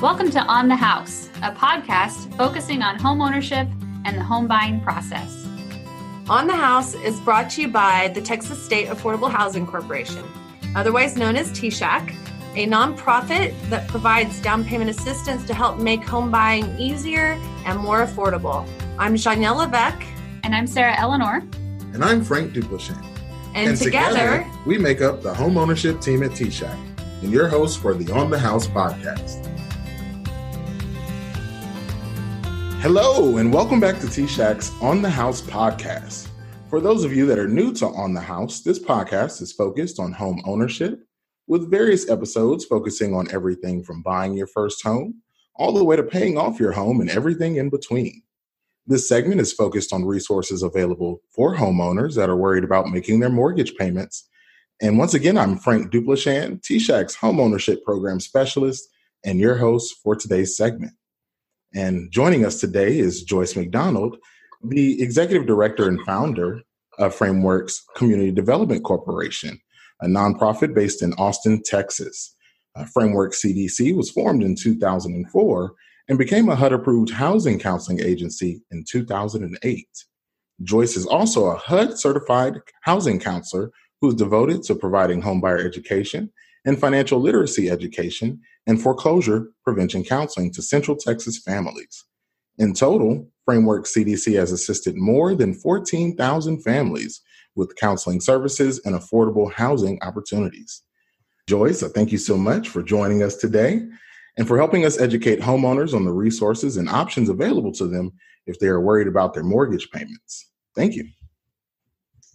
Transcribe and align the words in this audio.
Welcome 0.00 0.30
to 0.30 0.40
On 0.40 0.66
the 0.66 0.76
House, 0.76 1.28
a 1.42 1.52
podcast 1.52 2.34
focusing 2.38 2.80
on 2.80 2.98
home 2.98 3.20
ownership 3.20 3.68
and 4.06 4.16
the 4.16 4.24
home 4.24 4.48
buying 4.48 4.80
process. 4.80 5.46
On 6.26 6.46
the 6.46 6.56
House 6.56 6.94
is 6.94 7.20
brought 7.20 7.50
to 7.50 7.60
you 7.60 7.68
by 7.68 8.10
the 8.14 8.22
Texas 8.22 8.64
State 8.64 8.88
Affordable 8.88 9.30
Housing 9.30 9.66
Corporation, 9.66 10.24
otherwise 10.74 11.18
known 11.18 11.36
as 11.36 11.50
TSAHC, 11.50 12.14
a 12.56 12.66
nonprofit 12.66 13.54
that 13.68 13.86
provides 13.88 14.40
down 14.40 14.64
payment 14.64 14.88
assistance 14.88 15.44
to 15.44 15.52
help 15.52 15.78
make 15.78 16.02
home 16.02 16.30
buying 16.30 16.78
easier 16.78 17.38
and 17.66 17.78
more 17.78 18.06
affordable. 18.06 18.66
I'm 18.98 19.16
Janelle 19.16 19.58
Levesque. 19.58 20.02
And 20.44 20.54
I'm 20.54 20.66
Sarah 20.66 20.98
Eleanor. 20.98 21.42
And 21.92 22.02
I'm 22.02 22.24
Frank 22.24 22.54
Duplichan. 22.54 22.96
And, 23.54 23.68
and 23.68 23.78
together, 23.78 24.38
together, 24.38 24.50
we 24.64 24.78
make 24.78 25.02
up 25.02 25.22
the 25.22 25.34
home 25.34 25.58
ownership 25.58 26.00
team 26.00 26.22
at 26.22 26.30
TSAHC 26.30 26.74
and 27.22 27.30
your 27.30 27.48
host 27.48 27.82
for 27.82 27.92
the 27.92 28.10
On 28.14 28.30
the 28.30 28.38
House 28.38 28.66
podcast. 28.66 29.49
Hello, 32.80 33.36
and 33.36 33.52
welcome 33.52 33.78
back 33.78 34.00
to 34.00 34.08
T 34.08 34.26
Shack's 34.26 34.72
On 34.80 35.02
the 35.02 35.10
House 35.10 35.42
podcast. 35.42 36.28
For 36.70 36.80
those 36.80 37.04
of 37.04 37.12
you 37.12 37.26
that 37.26 37.38
are 37.38 37.46
new 37.46 37.74
to 37.74 37.86
On 37.88 38.14
the 38.14 38.22
House, 38.22 38.62
this 38.62 38.78
podcast 38.78 39.42
is 39.42 39.52
focused 39.52 40.00
on 40.00 40.12
home 40.12 40.40
ownership, 40.46 40.98
with 41.46 41.70
various 41.70 42.08
episodes 42.08 42.64
focusing 42.64 43.14
on 43.14 43.30
everything 43.32 43.84
from 43.84 44.00
buying 44.00 44.32
your 44.32 44.46
first 44.46 44.82
home 44.82 45.20
all 45.56 45.74
the 45.74 45.84
way 45.84 45.94
to 45.94 46.02
paying 46.02 46.38
off 46.38 46.58
your 46.58 46.72
home 46.72 47.02
and 47.02 47.10
everything 47.10 47.56
in 47.56 47.68
between. 47.68 48.22
This 48.86 49.06
segment 49.06 49.42
is 49.42 49.52
focused 49.52 49.92
on 49.92 50.06
resources 50.06 50.62
available 50.62 51.20
for 51.28 51.54
homeowners 51.54 52.16
that 52.16 52.30
are 52.30 52.36
worried 52.36 52.64
about 52.64 52.88
making 52.88 53.20
their 53.20 53.28
mortgage 53.28 53.74
payments. 53.74 54.26
And 54.80 54.96
once 54.96 55.12
again, 55.12 55.36
I'm 55.36 55.58
Frank 55.58 55.92
Duplichan, 55.92 56.62
TSAHC's 56.62 57.16
homeownership 57.16 57.82
program 57.82 58.20
specialist 58.20 58.88
and 59.22 59.38
your 59.38 59.58
host 59.58 59.96
for 60.02 60.16
today's 60.16 60.56
segment. 60.56 60.94
And 61.74 62.10
joining 62.10 62.44
us 62.44 62.58
today 62.58 62.98
is 62.98 63.22
Joyce 63.22 63.54
McDonald, 63.54 64.16
the 64.64 65.00
executive 65.00 65.46
director 65.46 65.86
and 65.86 66.04
founder 66.04 66.62
of 66.98 67.16
FrameWorks 67.16 67.78
Community 67.94 68.32
Development 68.32 68.82
Corporation, 68.82 69.60
a 70.00 70.06
nonprofit 70.06 70.74
based 70.74 71.00
in 71.00 71.12
Austin, 71.14 71.62
Texas. 71.64 72.34
Uh, 72.74 72.84
Framework 72.84 73.32
CDC 73.32 73.94
was 73.94 74.10
formed 74.10 74.42
in 74.42 74.56
2004 74.56 75.74
and 76.08 76.18
became 76.18 76.48
a 76.48 76.56
HUD 76.56 76.72
approved 76.72 77.10
housing 77.10 77.58
counseling 77.58 78.00
agency 78.00 78.60
in 78.72 78.84
2008. 78.88 79.88
Joyce 80.64 80.96
is 80.96 81.06
also 81.06 81.46
a 81.46 81.56
HUD 81.56 81.98
certified 81.98 82.58
housing 82.82 83.20
counselor 83.20 83.70
who 84.00 84.08
is 84.08 84.14
devoted 84.14 84.64
to 84.64 84.74
providing 84.74 85.22
homebuyer 85.22 85.64
education 85.64 86.32
and 86.64 86.78
financial 86.78 87.20
literacy 87.20 87.70
education 87.70 88.40
and 88.66 88.80
foreclosure 88.80 89.48
prevention 89.64 90.04
counseling 90.04 90.52
to 90.52 90.62
Central 90.62 90.96
Texas 90.96 91.38
families. 91.38 92.04
In 92.58 92.74
total, 92.74 93.26
Framework 93.44 93.86
CDC 93.86 94.36
has 94.36 94.52
assisted 94.52 94.96
more 94.96 95.34
than 95.34 95.54
14,000 95.54 96.62
families 96.62 97.22
with 97.56 97.74
counseling 97.76 98.20
services 98.20 98.80
and 98.84 98.94
affordable 98.94 99.52
housing 99.52 99.98
opportunities. 100.02 100.82
Joyce, 101.48 101.82
thank 101.82 102.12
you 102.12 102.18
so 102.18 102.36
much 102.36 102.68
for 102.68 102.82
joining 102.82 103.22
us 103.22 103.36
today 103.36 103.82
and 104.36 104.46
for 104.46 104.56
helping 104.56 104.84
us 104.84 105.00
educate 105.00 105.40
homeowners 105.40 105.94
on 105.94 106.04
the 106.04 106.12
resources 106.12 106.76
and 106.76 106.88
options 106.88 107.28
available 107.28 107.72
to 107.72 107.86
them 107.86 108.12
if 108.46 108.58
they 108.58 108.68
are 108.68 108.80
worried 108.80 109.08
about 109.08 109.34
their 109.34 109.42
mortgage 109.42 109.90
payments. 109.90 110.50
Thank 110.76 110.94
you. 110.94 111.08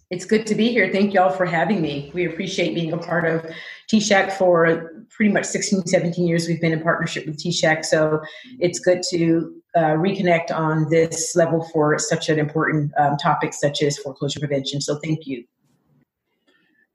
It's 0.08 0.24
good 0.24 0.46
to 0.46 0.54
be 0.54 0.68
here. 0.68 0.88
Thank 0.92 1.14
y'all 1.14 1.30
for 1.32 1.44
having 1.44 1.82
me. 1.82 2.12
We 2.14 2.26
appreciate 2.26 2.74
being 2.74 2.92
a 2.92 2.98
part 2.98 3.24
of 3.24 3.44
T-Shack 3.88 4.30
for 4.30 5.04
pretty 5.10 5.32
much 5.32 5.46
16, 5.46 5.86
17 5.86 6.28
years. 6.28 6.46
We've 6.46 6.60
been 6.60 6.72
in 6.72 6.80
partnership 6.80 7.26
with 7.26 7.38
T-Shack. 7.38 7.84
So 7.84 8.20
it's 8.60 8.78
good 8.78 9.02
to 9.10 9.60
uh, 9.74 9.94
reconnect 9.94 10.52
on 10.52 10.88
this 10.90 11.34
level 11.34 11.68
for 11.72 11.98
such 11.98 12.28
an 12.28 12.38
important 12.38 12.92
um, 12.96 13.16
topic 13.16 13.52
such 13.52 13.82
as 13.82 13.98
foreclosure 13.98 14.38
prevention. 14.38 14.80
So 14.80 15.00
thank 15.02 15.26
you. 15.26 15.44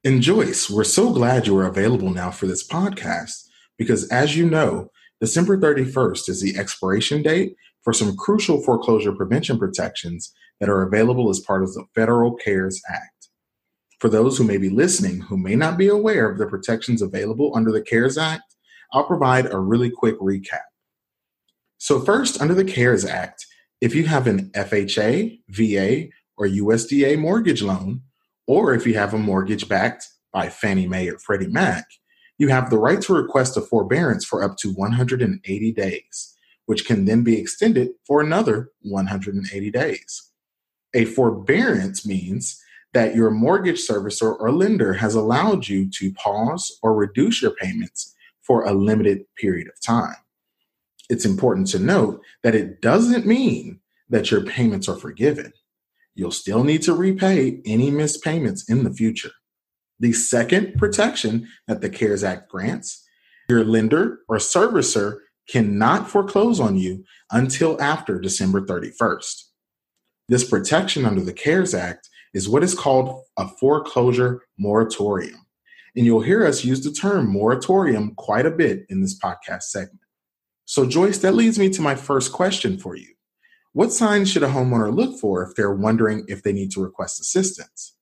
And 0.06 0.22
Joyce, 0.22 0.69
we're 0.69 0.85
so 0.85 1.12
glad 1.12 1.47
you 1.47 1.58
are 1.58 1.68
available 1.68 2.12
now 2.12 2.31
for 2.31 2.47
this 2.47 2.66
podcast 2.66 3.47
because 3.78 4.08
as 4.09 4.38
you 4.38 4.50
know, 4.50 4.90
December 5.19 5.58
31st 5.58 6.30
is 6.30 6.41
the 6.41 6.58
expiration 6.58 7.22
date 7.22 7.56
for 7.81 7.91
some 7.91 8.16
crucial 8.16 8.64
foreclosure 8.64 9.12
prevention 9.12 9.59
protections 9.59 10.34
that 10.61 10.69
are 10.69 10.83
available 10.83 11.29
as 11.29 11.41
part 11.41 11.63
of 11.63 11.73
the 11.73 11.83
Federal 11.94 12.35
CARES 12.35 12.81
Act. 12.88 13.27
For 13.99 14.07
those 14.07 14.38
who 14.38 14.45
may 14.45 14.57
be 14.57 14.69
listening 14.69 15.19
who 15.22 15.35
may 15.35 15.55
not 15.55 15.77
be 15.77 15.88
aware 15.88 16.29
of 16.29 16.38
the 16.38 16.47
protections 16.47 17.01
available 17.01 17.51
under 17.55 17.72
the 17.72 17.81
CARES 17.81 18.17
Act, 18.17 18.55
I'll 18.94 19.03
provide 19.03 19.51
a 19.51 19.59
really 19.59 19.89
quick 19.89 20.17
recap. 20.19 20.61
So, 21.79 21.99
first, 21.99 22.39
under 22.39 22.53
the 22.53 22.63
CARES 22.63 23.05
Act, 23.05 23.45
if 23.81 23.95
you 23.95 24.05
have 24.05 24.27
an 24.27 24.51
FHA, 24.51 25.41
VA, 25.49 26.09
or 26.38 26.47
USDA 26.47 27.17
mortgage 27.17 27.63
loan, 27.63 28.01
or 28.45 28.73
if 28.75 28.85
you 28.85 28.93
have 28.93 29.16
a 29.16 29.17
mortgage 29.17 29.67
backed 29.67 30.07
by 30.31 30.49
Fannie 30.49 30.88
Mae 30.88 31.09
or 31.09 31.17
Freddie 31.17 31.47
Mac, 31.47 31.85
you 32.38 32.49
have 32.49 32.69
the 32.69 32.78
right 32.78 33.01
to 33.01 33.13
request 33.13 33.57
a 33.57 33.61
forbearance 33.61 34.25
for 34.25 34.43
up 34.43 34.57
to 34.57 34.72
180 34.73 35.72
days, 35.73 36.38
which 36.67 36.85
can 36.85 37.05
then 37.05 37.23
be 37.23 37.39
extended 37.39 37.89
for 38.05 38.22
another 38.22 38.69
180 38.81 39.72
days. 39.72 40.31
A 40.94 41.06
forbearance 41.06 42.06
means 42.06 42.62
that 42.94 43.16
your 43.16 43.31
mortgage 43.31 43.79
servicer 43.79 44.38
or 44.40 44.52
lender 44.52 44.94
has 44.94 45.16
allowed 45.16 45.68
you 45.68 45.90
to 45.91 46.13
pause 46.13 46.78
or 46.84 46.94
reduce 46.94 47.41
your 47.41 47.52
payments 47.52 48.13
for 48.41 48.66
a 48.66 48.74
limited 48.74 49.24
period 49.38 49.68
of 49.68 49.79
time. 49.81 50.16
It's 51.09 51.25
important 51.25 51.68
to 51.68 51.79
note 51.79 52.22
that 52.44 52.56
it 52.56 52.81
doesn't 52.81 53.25
mean 53.25 53.79
that 54.09 54.31
your 54.31 54.41
payments 54.41 54.90
are 54.90 54.97
forgiven. 54.97 55.53
You'll 56.16 56.31
still 56.31 56.63
need 56.63 56.81
to 56.84 56.94
repay 56.94 57.62
any 57.66 57.90
missed 57.90 58.23
payments 58.23 58.69
in 58.69 58.84
the 58.84 58.94
future. 58.94 59.31
The 60.00 60.13
second 60.13 60.78
protection 60.78 61.47
that 61.68 61.81
the 61.81 61.90
CARES 61.90 62.23
Act 62.23 62.50
grants 62.50 63.08
your 63.50 63.63
lender 63.63 64.19
or 64.28 64.38
servicer 64.38 65.19
cannot 65.47 66.09
foreclose 66.09 66.59
on 66.59 66.78
you 66.78 67.03
until 67.31 67.81
after 67.81 68.19
December 68.19 68.62
31st. 68.62 69.44
This 70.31 70.50
protection 70.50 71.06
under 71.06 71.19
the 71.19 71.34
CARES 71.34 71.75
Act 71.75 72.09
is 72.34 72.47
what 72.47 72.64
is 72.64 72.74
called 72.74 73.25
a 73.38 73.50
foreclosure 73.50 74.42
moratorium. 74.58 75.46
And 75.94 76.06
you'll 76.06 76.22
hear 76.22 76.46
us 76.46 76.64
use 76.64 76.81
the 76.86 76.94
term 76.94 77.28
moratorium 77.30 78.16
quite 78.16 78.46
a 78.46 78.52
bit 78.52 78.86
in 78.88 79.02
this 79.02 79.20
podcast 79.20 79.64
segment. 79.64 80.00
So, 80.64 80.86
Joyce, 80.86 81.18
that 81.18 81.36
leads 81.36 81.59
me 81.59 81.68
to 81.72 81.81
my 81.81 81.96
first 81.96 82.31
question 82.31 82.78
for 82.78 82.96
you. 82.96 83.14
What 83.74 83.91
signs 83.91 84.31
should 84.31 84.44
a 84.44 84.47
homeowner 84.47 84.96
look 84.96 85.20
for 85.20 85.44
if 85.44 85.53
they're 85.56 85.75
wondering 85.75 86.24
if 86.30 86.44
they 86.44 86.53
need 86.53 86.72
to 86.72 86.81
request 86.81 87.20
assistance? 87.20 87.97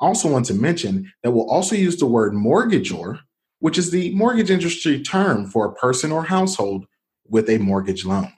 I 0.00 0.06
also 0.06 0.28
want 0.28 0.46
to 0.46 0.54
mention 0.54 1.12
that 1.22 1.30
we'll 1.30 1.48
also 1.48 1.76
use 1.76 1.96
the 1.96 2.06
word 2.06 2.32
mortgagor, 2.32 3.20
which 3.60 3.78
is 3.78 3.92
the 3.92 4.12
mortgage 4.16 4.50
industry 4.50 5.00
term 5.00 5.46
for 5.46 5.66
a 5.66 5.74
person 5.74 6.10
or 6.10 6.24
household 6.24 6.86
with 7.24 7.48
a 7.48 7.58
mortgage 7.58 8.04
loan 8.04 8.32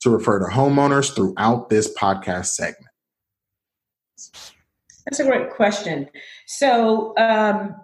to 0.00 0.10
refer 0.10 0.38
to 0.38 0.46
homeowners 0.46 1.14
throughout 1.14 1.68
this 1.68 1.92
podcast 1.94 2.46
segment? 2.46 2.90
That's 5.04 5.20
a 5.20 5.24
great 5.24 5.50
question. 5.50 6.08
So, 6.46 7.14
um, 7.16 7.76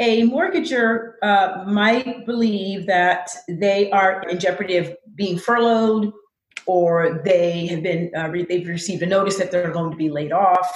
a 0.00 0.22
mortgager 0.22 1.12
uh, 1.22 1.64
might 1.68 2.26
believe 2.26 2.86
that 2.86 3.30
they 3.48 3.92
are 3.92 4.22
in 4.28 4.40
jeopardy 4.40 4.76
of 4.76 4.92
being 5.14 5.38
furloughed, 5.38 6.12
or 6.66 7.22
they 7.24 7.66
have 7.66 7.82
been 7.84 8.10
uh, 8.16 8.28
re- 8.28 8.44
they've 8.44 8.66
received 8.66 9.02
a 9.02 9.06
notice 9.06 9.36
that 9.36 9.52
they're 9.52 9.70
going 9.70 9.92
to 9.92 9.96
be 9.96 10.10
laid 10.10 10.32
off, 10.32 10.72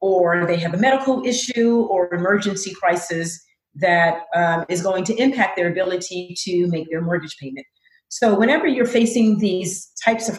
or 0.00 0.46
they 0.46 0.56
have 0.56 0.72
a 0.72 0.78
medical 0.78 1.26
issue 1.26 1.82
or 1.90 2.12
emergency 2.14 2.72
crisis 2.72 3.38
that 3.74 4.22
um, 4.34 4.64
is 4.70 4.80
going 4.80 5.04
to 5.04 5.14
impact 5.16 5.56
their 5.56 5.70
ability 5.70 6.34
to 6.38 6.66
make 6.68 6.88
their 6.90 7.02
mortgage 7.02 7.36
payment. 7.38 7.66
So, 8.14 8.38
whenever 8.38 8.68
you're 8.68 8.86
facing 8.86 9.38
these 9.38 9.90
types 10.04 10.28
of 10.28 10.38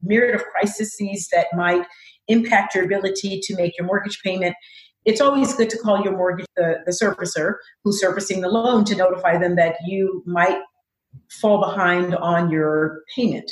myriad 0.00 0.36
of 0.36 0.44
crises 0.44 0.96
that 1.32 1.48
might 1.56 1.84
impact 2.28 2.76
your 2.76 2.84
ability 2.84 3.40
to 3.42 3.56
make 3.56 3.76
your 3.76 3.84
mortgage 3.84 4.20
payment, 4.22 4.54
it's 5.04 5.20
always 5.20 5.52
good 5.56 5.68
to 5.70 5.78
call 5.78 6.04
your 6.04 6.16
mortgage 6.16 6.46
the, 6.54 6.76
the 6.86 6.92
servicer 6.92 7.54
who's 7.82 8.00
servicing 8.00 8.42
the 8.42 8.48
loan 8.48 8.84
to 8.84 8.94
notify 8.94 9.36
them 9.38 9.56
that 9.56 9.74
you 9.84 10.22
might 10.24 10.60
fall 11.28 11.58
behind 11.58 12.14
on 12.14 12.48
your 12.48 13.02
payment. 13.12 13.50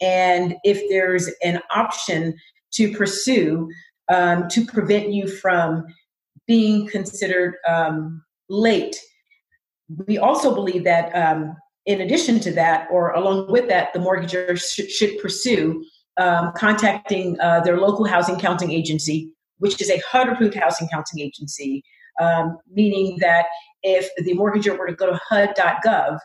And 0.00 0.56
if 0.64 0.82
there's 0.90 1.30
an 1.44 1.60
option 1.72 2.34
to 2.72 2.92
pursue 2.92 3.70
um, 4.08 4.48
to 4.48 4.66
prevent 4.66 5.12
you 5.12 5.28
from 5.28 5.84
being 6.48 6.88
considered 6.88 7.54
um, 7.68 8.24
late, 8.48 8.96
we 10.08 10.18
also 10.18 10.52
believe 10.52 10.82
that 10.82 11.14
um, 11.14 11.54
in 11.86 12.00
addition 12.00 12.38
to 12.40 12.52
that, 12.52 12.86
or 12.90 13.10
along 13.12 13.50
with 13.50 13.68
that, 13.68 13.92
the 13.92 13.98
mortgager 13.98 14.56
sh- 14.56 14.90
should 14.90 15.18
pursue 15.18 15.84
um, 16.16 16.52
contacting 16.56 17.38
uh, 17.40 17.60
their 17.60 17.78
local 17.78 18.04
housing 18.04 18.38
counting 18.38 18.70
agency, 18.70 19.30
which 19.58 19.80
is 19.80 19.90
a 19.90 20.00
HUD 20.10 20.28
approved 20.28 20.54
housing 20.54 20.88
counting 20.88 21.20
agency, 21.20 21.82
um, 22.20 22.58
meaning 22.70 23.18
that 23.20 23.46
if 23.82 24.08
the 24.24 24.34
mortgager 24.34 24.78
were 24.78 24.86
to 24.86 24.94
go 24.94 25.06
to 25.06 25.18
HUD.gov 25.28 26.18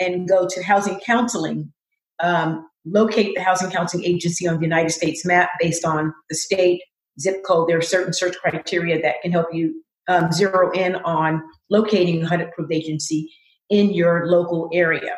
and 0.00 0.28
go 0.28 0.48
to 0.48 0.62
housing 0.62 0.98
counseling, 1.00 1.72
um, 2.20 2.68
locate 2.84 3.34
the 3.34 3.42
housing 3.42 3.70
counseling 3.70 4.04
agency 4.04 4.48
on 4.48 4.56
the 4.56 4.62
United 4.62 4.90
States 4.90 5.24
map 5.24 5.50
based 5.60 5.84
on 5.84 6.12
the 6.28 6.34
state 6.34 6.82
zip 7.20 7.44
code. 7.44 7.68
There 7.68 7.78
are 7.78 7.82
certain 7.82 8.12
search 8.12 8.36
criteria 8.38 9.00
that 9.02 9.22
can 9.22 9.30
help 9.30 9.46
you 9.52 9.80
um, 10.08 10.32
zero 10.32 10.72
in 10.72 10.96
on 10.96 11.42
locating 11.70 12.22
a 12.22 12.26
HUD 12.26 12.40
approved 12.40 12.72
agency 12.72 13.30
in 13.70 13.92
your 13.92 14.26
local 14.26 14.70
area. 14.72 15.16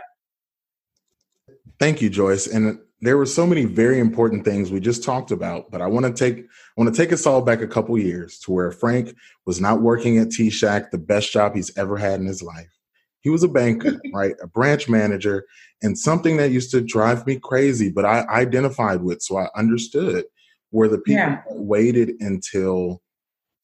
Thank 1.78 2.00
you, 2.00 2.08
Joyce. 2.08 2.46
And 2.46 2.78
there 3.00 3.18
were 3.18 3.26
so 3.26 3.46
many 3.46 3.64
very 3.64 3.98
important 3.98 4.44
things 4.44 4.70
we 4.70 4.80
just 4.80 5.04
talked 5.04 5.30
about, 5.30 5.70
but 5.70 5.82
I 5.82 5.86
want 5.86 6.06
to 6.06 6.12
take 6.12 6.44
I 6.44 6.80
want 6.80 6.94
to 6.94 7.02
take 7.02 7.12
us 7.12 7.26
all 7.26 7.42
back 7.42 7.60
a 7.60 7.66
couple 7.66 7.98
years 7.98 8.38
to 8.40 8.52
where 8.52 8.72
Frank 8.72 9.14
was 9.44 9.60
not 9.60 9.82
working 9.82 10.18
at 10.18 10.30
T-Shack, 10.30 10.90
the 10.90 10.98
best 10.98 11.32
job 11.32 11.54
he's 11.54 11.76
ever 11.76 11.96
had 11.98 12.20
in 12.20 12.26
his 12.26 12.42
life. 12.42 12.70
He 13.20 13.30
was 13.30 13.42
a 13.42 13.48
banker, 13.48 14.00
right? 14.14 14.34
A 14.42 14.46
branch 14.46 14.88
manager, 14.88 15.46
and 15.82 15.98
something 15.98 16.38
that 16.38 16.50
used 16.50 16.70
to 16.70 16.80
drive 16.80 17.26
me 17.26 17.38
crazy, 17.38 17.90
but 17.90 18.04
I 18.04 18.24
identified 18.28 19.02
with, 19.02 19.20
so 19.20 19.36
I 19.36 19.48
understood 19.54 20.24
where 20.70 20.88
the 20.88 20.98
people 20.98 21.20
yeah. 21.20 21.42
waited 21.48 22.14
until 22.20 23.02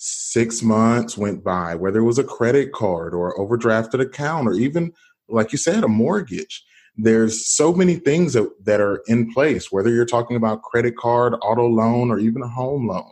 six 0.05 0.63
months 0.63 1.17
went 1.17 1.45
by, 1.45 1.75
whether 1.75 2.01
it 2.01 2.05
was 2.05 2.19
a 2.19 2.25
credit 2.25 2.73
card 2.73 3.15
or 3.15 3.37
overdrafted 3.37 4.01
account, 4.01 4.49
or 4.49 4.55
even, 4.55 4.93
like 5.29 5.53
you 5.53 5.59
said, 5.59 5.85
a 5.85 5.89
mortgage 5.89 6.65
there's 6.97 7.49
so 7.49 7.73
many 7.73 7.97
things 7.97 8.35
that, 8.35 8.51
that 8.65 8.81
are 8.81 9.03
in 9.07 9.33
place, 9.33 9.73
whether 9.73 9.91
you're 9.91 10.05
talking 10.05 10.37
about 10.37 10.63
credit 10.63 10.97
card, 10.97 11.35
auto 11.43 11.67
loan, 11.67 12.11
or 12.11 12.19
even 12.19 12.43
a 12.43 12.49
home 12.49 12.87
loan, 12.87 13.11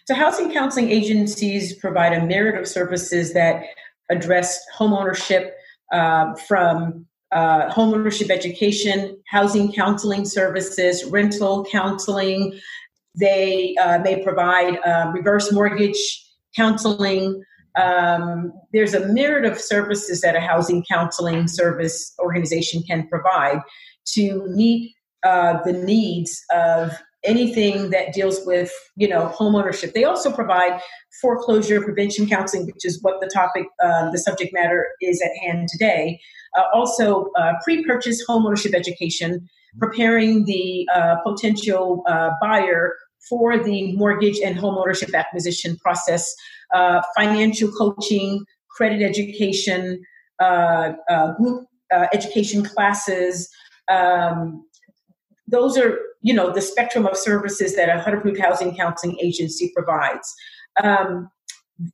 So, 0.06 0.14
housing 0.14 0.52
counseling 0.52 0.90
agencies 0.90 1.74
provide 1.74 2.12
a 2.12 2.24
myriad 2.24 2.60
of 2.60 2.66
services 2.66 3.32
that 3.32 3.62
address 4.10 4.60
homeownership 4.76 5.50
uh, 5.92 6.34
from 6.34 7.06
uh, 7.32 7.70
homeownership 7.70 8.30
education, 8.30 9.16
housing 9.28 9.72
counseling 9.72 10.24
services, 10.24 11.04
rental 11.04 11.64
counseling. 11.70 12.58
They 13.18 13.76
uh, 13.80 14.00
may 14.00 14.22
provide 14.22 14.78
uh, 14.84 15.12
reverse 15.14 15.52
mortgage 15.52 16.26
counseling. 16.56 17.42
Um, 17.80 18.52
there's 18.72 18.94
a 18.94 19.06
myriad 19.06 19.50
of 19.50 19.60
services 19.60 20.22
that 20.22 20.34
a 20.34 20.40
housing 20.40 20.84
counseling 20.90 21.46
service 21.46 22.12
organization 22.18 22.82
can 22.82 23.06
provide 23.06 23.60
to 24.06 24.46
meet 24.48 24.94
uh, 25.24 25.58
the 25.64 25.72
needs 25.72 26.42
of 26.52 26.92
anything 27.22 27.90
that 27.90 28.14
deals 28.14 28.40
with 28.46 28.72
you 28.96 29.06
know 29.06 29.26
home 29.26 29.54
ownership 29.54 29.92
they 29.92 30.04
also 30.04 30.32
provide 30.32 30.80
foreclosure 31.20 31.82
prevention 31.82 32.26
counseling 32.26 32.64
which 32.64 32.84
is 32.84 32.98
what 33.02 33.20
the 33.20 33.28
topic 33.28 33.66
uh, 33.82 34.10
the 34.10 34.18
subject 34.18 34.52
matter 34.54 34.86
is 35.02 35.20
at 35.20 35.30
hand 35.42 35.68
today. 35.68 36.18
Uh, 36.56 36.64
also 36.74 37.30
uh, 37.38 37.52
pre-purchase 37.62 38.24
home 38.26 38.44
ownership 38.46 38.74
education 38.74 39.48
preparing 39.78 40.44
the 40.46 40.88
uh, 40.92 41.16
potential 41.24 42.02
uh, 42.08 42.30
buyer 42.40 42.94
for 43.28 43.62
the 43.62 43.94
mortgage 43.96 44.38
and 44.40 44.56
home 44.56 44.76
ownership 44.76 45.14
acquisition 45.14 45.76
process 45.76 46.34
financial 47.16 47.70
coaching 47.72 48.44
credit 48.70 49.02
education 49.02 50.02
group 51.36 51.66
education 52.12 52.64
classes 52.64 53.48
um, 53.90 54.64
those 55.46 55.76
are 55.76 55.98
you 56.22 56.34
know 56.34 56.52
the 56.52 56.60
spectrum 56.60 57.06
of 57.06 57.16
services 57.16 57.74
that 57.76 57.88
a 57.88 58.00
HUD 58.00 58.14
approved 58.14 58.40
housing 58.40 58.76
counseling 58.76 59.18
agency 59.20 59.72
provides. 59.74 60.34
Um, 60.82 61.30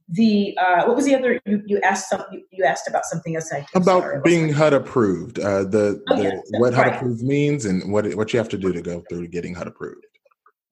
the 0.08 0.56
uh, 0.58 0.84
what 0.84 0.96
was 0.96 1.04
the 1.04 1.14
other 1.14 1.40
you, 1.46 1.62
you 1.66 1.80
asked 1.80 2.10
something 2.10 2.44
you 2.50 2.64
asked 2.64 2.88
about 2.88 3.04
something 3.04 3.36
else 3.36 3.52
I 3.52 3.64
about 3.74 4.02
sorry, 4.02 4.20
being 4.24 4.52
HUD 4.52 4.72
approved 4.72 5.38
uh, 5.38 5.62
the, 5.64 6.02
oh, 6.10 6.16
the 6.16 6.22
yes, 6.22 6.40
what 6.58 6.74
HUD 6.74 6.86
right. 6.86 6.96
approved 6.96 7.22
means 7.22 7.64
and 7.64 7.92
what 7.92 8.12
what 8.14 8.32
you 8.32 8.38
have 8.38 8.48
to 8.50 8.58
do 8.58 8.72
to 8.72 8.82
go 8.82 9.02
through 9.08 9.28
getting 9.28 9.54
HUD 9.54 9.68
approved. 9.68 10.04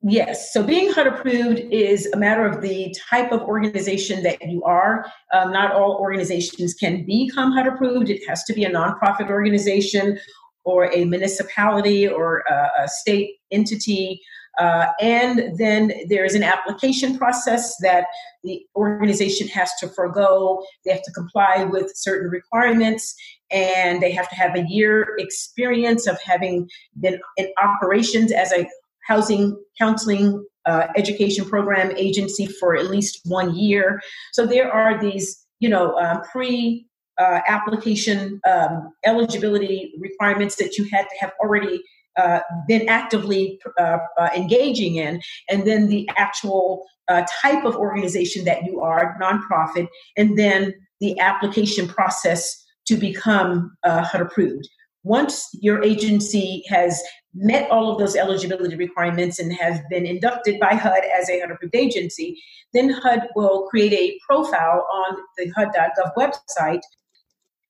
Yes. 0.06 0.52
So 0.52 0.62
being 0.62 0.92
HUD 0.92 1.06
approved 1.06 1.60
is 1.60 2.06
a 2.12 2.18
matter 2.18 2.44
of 2.44 2.60
the 2.60 2.94
type 3.08 3.32
of 3.32 3.40
organization 3.40 4.22
that 4.24 4.36
you 4.46 4.62
are. 4.64 5.06
Um, 5.32 5.50
not 5.50 5.72
all 5.72 5.96
organizations 5.96 6.74
can 6.74 7.06
become 7.06 7.52
HUD 7.52 7.68
approved. 7.68 8.10
It 8.10 8.20
has 8.28 8.44
to 8.44 8.52
be 8.52 8.64
a 8.64 8.70
nonprofit 8.70 9.30
organization 9.30 10.18
or 10.64 10.92
a 10.92 11.04
municipality 11.04 12.08
or 12.08 12.42
a, 12.48 12.84
a 12.84 12.88
state 12.88 13.34
entity. 13.50 14.20
Uh, 14.58 14.86
and 15.00 15.58
then 15.58 15.92
there's 16.08 16.34
an 16.34 16.44
application 16.44 17.18
process 17.18 17.76
that 17.80 18.06
the 18.44 18.64
organization 18.76 19.48
has 19.48 19.70
to 19.80 19.88
forego. 19.88 20.64
They 20.84 20.92
have 20.92 21.02
to 21.02 21.12
comply 21.12 21.64
with 21.64 21.90
certain 21.96 22.30
requirements, 22.30 23.14
and 23.50 24.00
they 24.00 24.12
have 24.12 24.28
to 24.28 24.36
have 24.36 24.54
a 24.54 24.64
year 24.68 25.16
experience 25.18 26.06
of 26.06 26.20
having 26.22 26.68
been 27.00 27.18
in 27.36 27.48
operations 27.60 28.30
as 28.30 28.52
a 28.52 28.68
housing 29.06 29.60
counseling 29.76 30.44
uh, 30.66 30.86
education 30.96 31.44
program 31.44 31.92
agency 31.96 32.46
for 32.46 32.76
at 32.76 32.86
least 32.86 33.20
one 33.24 33.54
year. 33.54 34.00
So 34.32 34.46
there 34.46 34.72
are 34.72 35.00
these, 35.00 35.46
you 35.58 35.68
know, 35.68 35.98
um, 35.98 36.22
pre 36.22 36.86
uh, 37.18 37.40
application 37.46 38.40
um, 38.48 38.92
eligibility 39.04 39.94
requirements 39.98 40.56
that 40.56 40.76
you 40.76 40.84
had 40.92 41.02
to 41.02 41.16
have 41.20 41.32
already 41.40 41.82
uh, 42.16 42.40
been 42.68 42.88
actively 42.88 43.58
uh, 43.76 43.98
uh 44.18 44.28
engaging 44.36 44.96
in, 44.96 45.20
and 45.50 45.66
then 45.66 45.88
the 45.88 46.08
actual 46.16 46.84
uh, 47.08 47.24
type 47.42 47.64
of 47.64 47.74
organization 47.76 48.44
that 48.44 48.64
you 48.64 48.80
are, 48.80 49.18
nonprofit, 49.20 49.88
and 50.16 50.38
then 50.38 50.72
the 51.00 51.18
application 51.18 51.88
process 51.88 52.64
to 52.86 52.96
become 52.96 53.76
HUD 53.84 54.20
uh, 54.20 54.24
approved. 54.24 54.68
Once 55.02 55.50
your 55.60 55.82
agency 55.82 56.62
has 56.66 57.02
met 57.34 57.70
all 57.70 57.92
of 57.92 57.98
those 57.98 58.16
eligibility 58.16 58.76
requirements 58.76 59.38
and 59.38 59.52
has 59.52 59.80
been 59.90 60.06
inducted 60.06 60.58
by 60.58 60.74
HUD 60.74 61.02
as 61.18 61.28
a 61.28 61.40
HUD 61.40 61.50
approved 61.50 61.74
agency, 61.74 62.40
then 62.72 62.88
HUD 62.88 63.28
will 63.36 63.66
create 63.68 63.92
a 63.92 64.18
profile 64.26 64.86
on 64.92 65.16
the 65.36 65.50
HUD.gov 65.54 66.12
website 66.16 66.80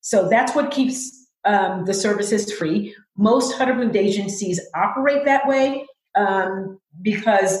so 0.05 0.29
that's 0.29 0.53
what 0.53 0.69
keeps 0.69 1.25
um, 1.45 1.83
the 1.85 1.93
services 1.93 2.53
free. 2.53 2.95
Most 3.17 3.57
HUD 3.57 3.69
approved 3.69 3.95
agencies 3.95 4.61
operate 4.75 5.25
that 5.25 5.47
way 5.47 5.83
um, 6.13 6.79
because, 7.01 7.59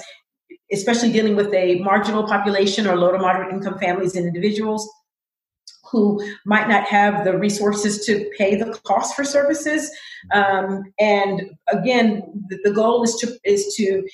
especially 0.71 1.11
dealing 1.11 1.35
with 1.35 1.51
a 1.55 1.79
marginal 1.79 2.27
population 2.27 2.85
or 2.85 2.97
low 2.97 3.11
to 3.11 3.17
moderate 3.17 3.51
income 3.51 3.79
families 3.79 4.15
and 4.15 4.27
individuals 4.27 4.87
who 5.89 6.23
might 6.45 6.67
not 6.67 6.83
have 6.83 7.25
the 7.25 7.35
resources 7.35 8.05
to 8.05 8.29
pay 8.37 8.53
the 8.53 8.79
cost 8.83 9.15
for 9.15 9.23
services. 9.23 9.89
Um, 10.31 10.83
and 10.99 11.41
again, 11.69 12.45
the, 12.49 12.59
the 12.63 12.71
goal 12.71 13.01
is 13.01 13.15
to 13.15 13.39
is 13.43 13.73
to 13.77 14.07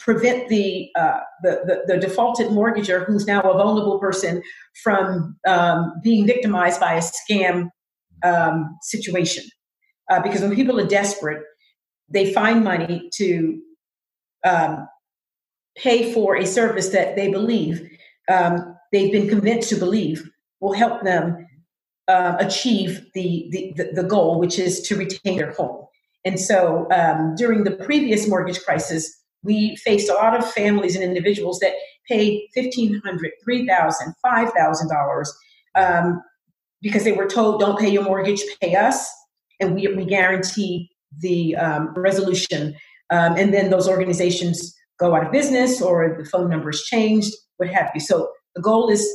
prevent 0.00 0.48
the, 0.48 0.88
uh, 0.96 1.20
the, 1.42 1.60
the, 1.66 1.94
the, 1.94 2.00
defaulted 2.00 2.48
mortgager, 2.48 3.04
who's 3.06 3.26
now 3.26 3.40
a 3.42 3.52
vulnerable 3.52 3.98
person, 3.98 4.42
from 4.82 5.36
um, 5.46 5.92
being 6.02 6.26
victimized 6.26 6.80
by 6.80 6.94
a 6.94 7.02
scam 7.02 7.70
um, 8.24 8.76
situation. 8.82 9.44
uh, 10.10 10.20
because 10.20 10.40
when 10.40 10.54
people 10.54 10.78
are 10.80 10.86
desperate, 10.86 11.42
they 12.08 12.32
find 12.32 12.64
money 12.64 13.08
to 13.14 13.60
um, 14.44 14.88
pay 15.76 16.12
for 16.12 16.36
a 16.36 16.44
service 16.44 16.88
that 16.88 17.16
they 17.16 17.30
believe 17.30 17.88
um, 18.28 18.76
they've 18.92 19.12
been 19.12 19.28
convinced 19.28 19.68
to 19.70 19.76
believe 19.76 20.28
will 20.60 20.72
help 20.72 21.02
them 21.02 21.46
uh, 22.08 22.36
achieve 22.38 23.06
the, 23.14 23.48
the, 23.50 23.90
the 23.94 24.02
goal, 24.02 24.38
which 24.38 24.58
is 24.58 24.80
to 24.82 24.96
retain 24.96 25.38
their 25.38 25.52
home. 25.52 25.84
And 26.24 26.38
so 26.38 26.86
um, 26.90 27.34
during 27.36 27.64
the 27.64 27.70
previous 27.70 28.28
mortgage 28.28 28.60
crisis, 28.62 29.19
we 29.42 29.76
faced 29.76 30.10
a 30.10 30.14
lot 30.14 30.36
of 30.36 30.50
families 30.52 30.94
and 30.94 31.04
individuals 31.04 31.58
that 31.60 31.72
paid 32.08 32.42
$1,500, 32.56 33.00
$3,000, 33.48 33.92
$5,000 34.24 35.24
um, 35.76 36.22
because 36.82 37.04
they 37.04 37.12
were 37.12 37.26
told, 37.26 37.60
don't 37.60 37.78
pay 37.78 37.88
your 37.88 38.02
mortgage, 38.02 38.42
pay 38.60 38.74
us. 38.74 39.08
And 39.60 39.74
we, 39.74 39.86
we 39.88 40.04
guarantee 40.04 40.90
the 41.20 41.56
um, 41.56 41.92
resolution. 41.94 42.74
Um, 43.10 43.36
and 43.36 43.52
then 43.52 43.70
those 43.70 43.88
organizations 43.88 44.74
go 44.98 45.14
out 45.14 45.24
of 45.24 45.32
business 45.32 45.80
or 45.80 46.16
the 46.18 46.28
phone 46.28 46.50
number 46.50 46.70
is 46.70 46.82
changed, 46.82 47.34
what 47.56 47.68
have 47.68 47.90
you. 47.94 48.00
So 48.00 48.30
the 48.54 48.62
goal 48.62 48.90
is 48.90 49.06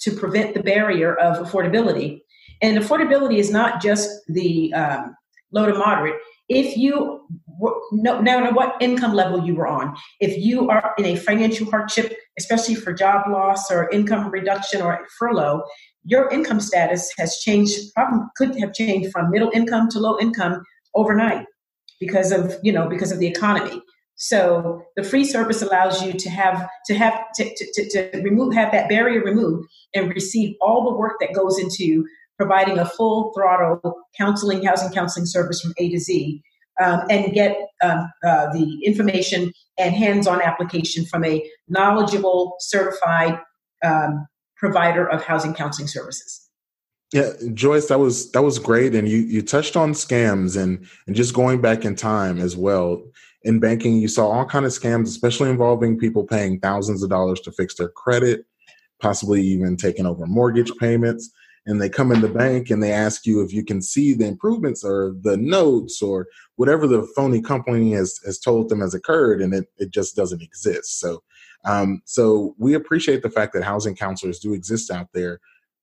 to 0.00 0.12
prevent 0.12 0.54
the 0.54 0.62
barrier 0.62 1.14
of 1.16 1.46
affordability. 1.46 2.20
And 2.62 2.78
affordability 2.78 3.38
is 3.38 3.50
not 3.50 3.80
just 3.80 4.10
the 4.28 4.72
um, 4.74 5.14
low 5.52 5.66
to 5.66 5.74
moderate. 5.74 6.16
If 6.48 6.76
you, 6.76 7.26
no, 7.92 8.20
no 8.20 8.22
matter 8.22 8.54
what 8.54 8.76
income 8.80 9.12
level 9.12 9.44
you 9.44 9.54
were 9.54 9.66
on, 9.66 9.94
if 10.20 10.36
you 10.38 10.68
are 10.70 10.94
in 10.98 11.04
a 11.04 11.16
financial 11.16 11.70
hardship, 11.70 12.16
especially 12.38 12.74
for 12.74 12.92
job 12.92 13.28
loss 13.28 13.70
or 13.70 13.90
income 13.90 14.30
reduction 14.30 14.80
or 14.80 15.06
furlough, 15.18 15.62
your 16.04 16.30
income 16.30 16.60
status 16.60 17.12
has 17.18 17.38
changed, 17.38 17.92
probably 17.94 18.20
could 18.36 18.58
have 18.58 18.72
changed 18.72 19.10
from 19.12 19.30
middle 19.30 19.50
income 19.52 19.88
to 19.90 19.98
low 19.98 20.18
income 20.18 20.62
overnight 20.94 21.44
because 22.00 22.32
of, 22.32 22.56
you 22.62 22.72
know, 22.72 22.88
because 22.88 23.12
of 23.12 23.18
the 23.18 23.26
economy. 23.26 23.82
So 24.20 24.82
the 24.96 25.04
free 25.04 25.24
service 25.24 25.62
allows 25.62 26.02
you 26.02 26.12
to 26.12 26.28
have 26.28 26.68
to 26.86 26.94
have 26.94 27.14
to, 27.36 27.44
to, 27.56 27.88
to, 27.90 28.20
remove 28.22 28.52
have 28.52 28.72
that 28.72 28.88
barrier 28.88 29.22
removed 29.22 29.68
and 29.94 30.12
receive 30.12 30.56
all 30.60 30.84
the 30.84 30.96
work 30.96 31.18
that 31.20 31.32
goes 31.32 31.56
into 31.58 32.04
providing 32.38 32.78
a 32.78 32.84
full 32.84 33.32
throttle 33.34 33.80
counseling, 34.16 34.64
housing 34.64 34.90
counseling 34.90 35.26
service 35.26 35.60
from 35.60 35.74
A 35.78 35.90
to 35.90 35.98
Z, 35.98 36.42
um, 36.82 37.02
and 37.10 37.32
get 37.32 37.58
um, 37.82 38.10
uh, 38.24 38.52
the 38.52 38.80
information 38.84 39.52
and 39.78 39.94
hands-on 39.94 40.40
application 40.40 41.04
from 41.06 41.24
a 41.24 41.48
knowledgeable, 41.68 42.56
certified 42.60 43.38
um, 43.84 44.26
provider 44.56 45.08
of 45.08 45.24
housing 45.24 45.54
counseling 45.54 45.88
services. 45.88 46.48
Yeah, 47.12 47.30
Joyce, 47.54 47.86
that 47.86 47.98
was 47.98 48.30
that 48.32 48.42
was 48.42 48.58
great, 48.58 48.94
and 48.94 49.08
you 49.08 49.18
you 49.18 49.42
touched 49.42 49.76
on 49.76 49.92
scams 49.92 50.60
and 50.60 50.86
and 51.06 51.16
just 51.16 51.34
going 51.34 51.60
back 51.60 51.84
in 51.84 51.96
time 51.96 52.38
as 52.38 52.56
well 52.56 53.02
in 53.42 53.60
banking, 53.60 53.96
you 53.96 54.08
saw 54.08 54.28
all 54.28 54.44
kind 54.44 54.64
of 54.64 54.72
scams, 54.72 55.06
especially 55.06 55.50
involving 55.50 55.98
people 55.98 56.24
paying 56.24 56.58
thousands 56.60 57.02
of 57.02 57.10
dollars 57.10 57.40
to 57.40 57.52
fix 57.52 57.74
their 57.76 57.88
credit, 57.88 58.44
possibly 59.00 59.42
even 59.42 59.76
taking 59.76 60.06
over 60.06 60.26
mortgage 60.26 60.72
payments. 60.78 61.30
And 61.68 61.82
they 61.82 61.90
come 61.90 62.12
in 62.12 62.22
the 62.22 62.28
bank 62.28 62.70
and 62.70 62.82
they 62.82 62.92
ask 62.92 63.26
you 63.26 63.42
if 63.42 63.52
you 63.52 63.62
can 63.62 63.82
see 63.82 64.14
the 64.14 64.26
improvements 64.26 64.82
or 64.82 65.14
the 65.20 65.36
notes 65.36 66.00
or 66.00 66.26
whatever 66.56 66.86
the 66.86 67.06
phony 67.14 67.42
company 67.42 67.92
has, 67.92 68.18
has 68.24 68.38
told 68.38 68.70
them 68.70 68.80
has 68.80 68.94
occurred, 68.94 69.42
and 69.42 69.52
it, 69.52 69.66
it 69.76 69.90
just 69.90 70.16
doesn't 70.16 70.40
exist. 70.40 70.98
So, 70.98 71.22
um, 71.66 72.00
so 72.06 72.54
we 72.56 72.72
appreciate 72.72 73.22
the 73.22 73.30
fact 73.30 73.52
that 73.52 73.64
housing 73.64 73.94
counselors 73.94 74.38
do 74.38 74.54
exist 74.54 74.90
out 74.90 75.08
there, 75.12 75.40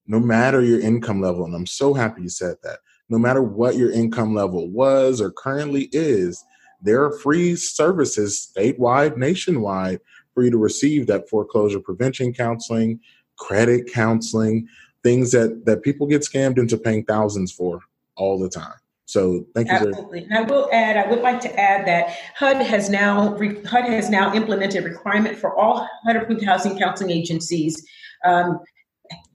no 0.08 0.20
matter 0.20 0.64
your 0.64 0.80
income 0.80 1.22
level. 1.22 1.46
And 1.46 1.54
I'm 1.54 1.68
so 1.68 1.94
happy 1.94 2.24
you 2.24 2.30
said 2.30 2.56
that. 2.64 2.80
No 3.08 3.20
matter 3.20 3.44
what 3.44 3.76
your 3.76 3.92
income 3.92 4.34
level 4.34 4.68
was 4.68 5.22
or 5.22 5.30
currently 5.30 5.90
is, 5.92 6.44
there 6.82 7.04
are 7.04 7.20
free 7.20 7.56
services 7.56 8.52
statewide, 8.58 9.18
nationwide 9.18 10.00
for 10.34 10.44
you 10.44 10.50
to 10.50 10.58
receive 10.58 11.06
that 11.08 11.30
foreclosure 11.30 11.80
prevention 11.80 12.34
counseling, 12.34 13.00
credit 13.38 13.92
counseling, 13.94 14.68
things 15.06 15.32
that 15.32 15.66
that 15.66 15.84
people 15.84 16.08
get 16.08 16.24
scammed 16.24 16.58
into 16.58 16.78
paying 16.78 17.06
thousands 17.06 17.52
for 17.52 17.80
all 18.18 18.40
the 18.40 18.50
time. 18.50 18.74
So 19.06 19.46
thank 19.54 19.68
you. 19.68 19.76
Absolutely. 19.76 20.24
And 20.24 20.34
I 20.34 20.42
will 20.42 20.68
add, 20.74 20.98
I 20.98 21.08
would 21.08 21.22
like 21.22 21.40
to 21.42 21.60
add 21.60 21.86
that 21.86 22.18
HUD 22.36 22.58
has 22.58 22.90
now 22.90 23.38
HUD 23.38 23.86
has 23.86 24.10
now 24.10 24.34
implemented 24.34 24.84
a 24.84 24.88
requirement 24.88 25.38
for 25.38 25.56
all 25.56 25.88
HUD 26.06 26.16
approved 26.16 26.44
housing 26.44 26.78
counseling 26.80 27.12
agencies. 27.12 27.86
Um, 28.26 28.60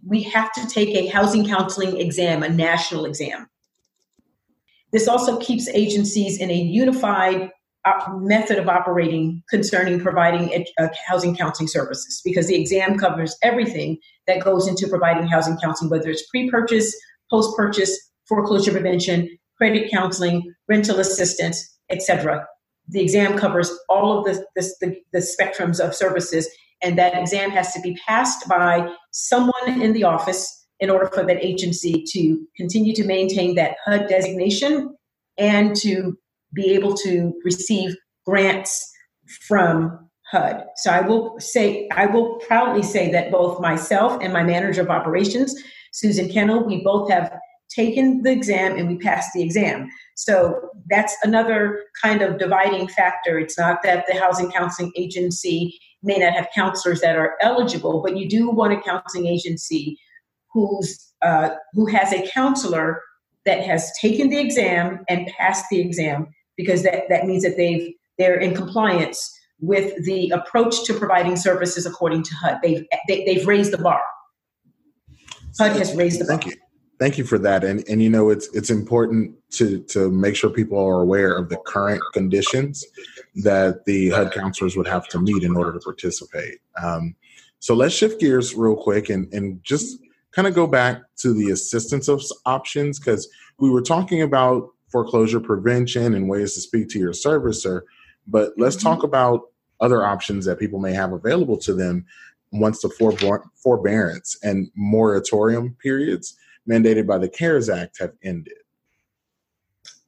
we 0.05 0.23
have 0.25 0.53
to 0.55 0.67
take 0.67 0.89
a 0.89 1.07
housing 1.07 1.47
counseling 1.47 2.00
exam, 2.00 2.43
a 2.43 2.49
national 2.49 3.05
exam. 3.05 3.47
This 4.93 5.07
also 5.07 5.39
keeps 5.39 5.69
agencies 5.69 6.39
in 6.39 6.50
a 6.50 6.61
unified 6.83 7.50
uh, 7.85 8.13
method 8.19 8.59
of 8.59 8.69
operating 8.69 9.43
concerning 9.49 10.01
providing 10.01 10.67
uh, 10.79 10.89
housing 11.07 11.35
counseling 11.35 11.69
services 11.69 12.21
because 12.25 12.47
the 12.47 12.61
exam 12.61 12.99
covers 12.99 13.37
everything 13.43 13.99
that 14.27 14.45
goes 14.45 14.69
into 14.69 14.87
providing 14.87 15.27
housing 15.27 15.57
counseling, 15.57 15.91
whether 15.91 16.11
it's 16.11 16.27
pre 16.29 16.51
purchase, 16.51 16.95
post 17.31 17.57
purchase, 17.57 17.99
foreclosure 18.29 18.73
prevention, 18.73 19.29
credit 19.57 19.91
counseling, 19.91 20.53
rental 20.69 21.01
assistance, 21.01 21.79
etc. 21.91 22.47
The 22.89 23.01
exam 23.01 23.39
covers 23.39 23.71
all 23.89 24.19
of 24.19 24.25
the, 24.25 24.45
the, 24.57 24.75
the, 24.81 24.97
the 25.13 25.19
spectrums 25.19 25.81
of 25.81 25.95
services, 25.95 26.49
and 26.83 26.99
that 26.99 27.19
exam 27.19 27.51
has 27.51 27.73
to 27.75 27.81
be 27.81 27.97
passed 28.07 28.49
by 28.49 28.93
someone 29.13 29.81
in 29.81 29.93
the 29.93 30.05
office 30.05 30.67
in 30.81 30.91
order 30.91 31.07
for 31.07 31.25
that 31.25 31.45
agency 31.45 32.05
to 32.09 32.47
continue 32.57 32.95
to 32.95 33.05
maintain 33.05 33.55
that 33.55 33.77
HUD 33.85 34.09
designation 34.09 34.95
and 35.37 35.77
to 35.77 36.17
be 36.52 36.73
able 36.75 36.95
to 36.95 37.33
receive 37.45 37.97
grants 38.26 38.90
from 39.47 40.11
HUD. 40.30 40.64
So 40.76 40.90
I 40.90 41.00
will 41.00 41.38
say, 41.40 41.88
I 41.92 42.07
will 42.07 42.37
proudly 42.47 42.83
say 42.83 43.11
that 43.12 43.33
both 43.33 43.61
myself 43.61 44.19
and 44.23 44.33
my 44.33 44.42
manager 44.42 44.83
of 44.83 44.90
operations, 44.90 45.54
Susan 45.92 46.28
Kennel, 46.28 46.64
we 46.64 46.83
both 46.83 47.11
have 47.11 47.37
taken 47.69 48.23
the 48.23 48.33
exam 48.33 48.76
and 48.76 48.88
we 48.88 48.99
passed 48.99 49.30
the 49.35 49.42
exam. 49.42 49.88
So 50.16 50.61
that's 50.88 51.16
another 51.23 51.85
kind 52.02 52.23
of 52.23 52.38
dividing 52.38 52.88
factor. 52.88 53.38
It's 53.38 53.59
not 53.59 53.83
that 53.85 54.07
the 54.07 54.19
housing 54.19 54.50
counseling 54.50 54.92
agency 54.97 55.78
may 56.02 56.19
not 56.19 56.33
have 56.33 56.49
counselors 56.54 57.00
that 57.00 57.16
are 57.16 57.35
eligible, 57.40 58.02
but 58.02 58.16
you 58.16 58.28
do 58.28 58.50
want 58.50 58.73
a 58.73 58.80
counseling 58.80 59.26
agency 59.26 59.99
who's 60.52 61.12
uh, 61.23 61.50
who 61.75 61.87
has 61.87 62.12
a 62.12 62.26
counselor 62.28 63.02
that 63.45 63.62
has 63.62 63.90
taken 64.00 64.30
the 64.30 64.38
exam 64.38 65.00
and 65.09 65.26
passed 65.38 65.64
the 65.71 65.80
exam 65.80 66.26
because 66.61 66.83
that, 66.83 67.09
that 67.09 67.26
means 67.26 67.43
that 67.43 67.57
they've 67.57 67.95
they're 68.19 68.38
in 68.38 68.55
compliance 68.55 69.37
with 69.61 70.05
the 70.05 70.31
approach 70.31 70.85
to 70.85 70.95
providing 70.95 71.37
services 71.37 71.87
according 71.87 72.23
to 72.25 72.35
HUD. 72.35 72.59
They've 72.62 72.87
they, 73.09 73.17
have 73.17 73.26
they 73.26 73.35
have 73.35 73.47
raised 73.47 73.73
the 73.73 73.79
bar. 73.79 74.00
HUD 75.59 75.76
has 75.76 75.95
raised 75.95 76.21
the 76.21 76.25
bar. 76.25 76.38
Thank 76.38 76.47
you. 76.47 76.61
Thank 76.99 77.17
you 77.17 77.25
for 77.25 77.38
that. 77.38 77.64
And 77.64 77.83
and 77.88 78.02
you 78.02 78.11
know 78.11 78.29
it's 78.29 78.49
it's 78.55 78.71
important 78.71 79.35
to 79.52 79.81
to 79.85 80.11
make 80.11 80.37
sure 80.37 80.50
people 80.50 80.79
are 80.79 81.00
aware 81.00 81.35
of 81.37 81.49
the 81.49 81.57
current 81.67 82.02
conditions 82.12 82.85
that 83.37 83.85
the 83.87 84.11
HUD 84.11 84.33
counselors 84.33 84.76
would 84.76 84.87
have 84.87 85.09
to 85.09 85.19
meet 85.19 85.43
in 85.43 85.57
order 85.57 85.73
to 85.73 85.81
participate. 85.81 86.59
Um, 86.83 87.14
so 87.59 87.75
let's 87.75 87.95
shift 87.95 88.21
gears 88.21 88.55
real 88.55 88.76
quick 88.76 89.09
and 89.09 89.33
and 89.33 89.62
just 89.64 89.99
kind 90.33 90.47
of 90.47 90.55
go 90.55 90.67
back 90.67 91.02
to 91.17 91.33
the 91.33 91.50
assistance 91.50 92.07
of 92.09 92.23
options 92.47 92.99
because 92.99 93.29
we 93.59 93.71
were 93.71 93.83
talking 93.83 94.23
about 94.23 94.69
foreclosure 94.91 95.41
prevention 95.41 96.15
and 96.15 96.29
ways 96.29 96.55
to 96.55 96.61
speak 96.61 96.89
to 96.91 96.99
your 96.99 97.13
servicer, 97.13 97.83
but 98.27 98.53
let's 98.57 98.77
mm-hmm. 98.77 98.89
talk 98.89 99.03
about 99.03 99.49
other 99.81 100.05
options 100.05 100.45
that 100.45 100.59
people 100.59 100.79
may 100.79 100.93
have 100.93 101.13
available 101.13 101.57
to 101.57 101.73
them 101.73 102.05
once 102.53 102.81
the 102.83 103.45
forbearance 103.63 104.37
and 104.43 104.71
moratorium 104.75 105.77
periods 105.81 106.37
mandated 106.69 107.07
by 107.07 107.19
the 107.19 107.29
CARES 107.29 107.69
Act 107.69 107.99
have 108.01 108.13
ended. 108.23 108.55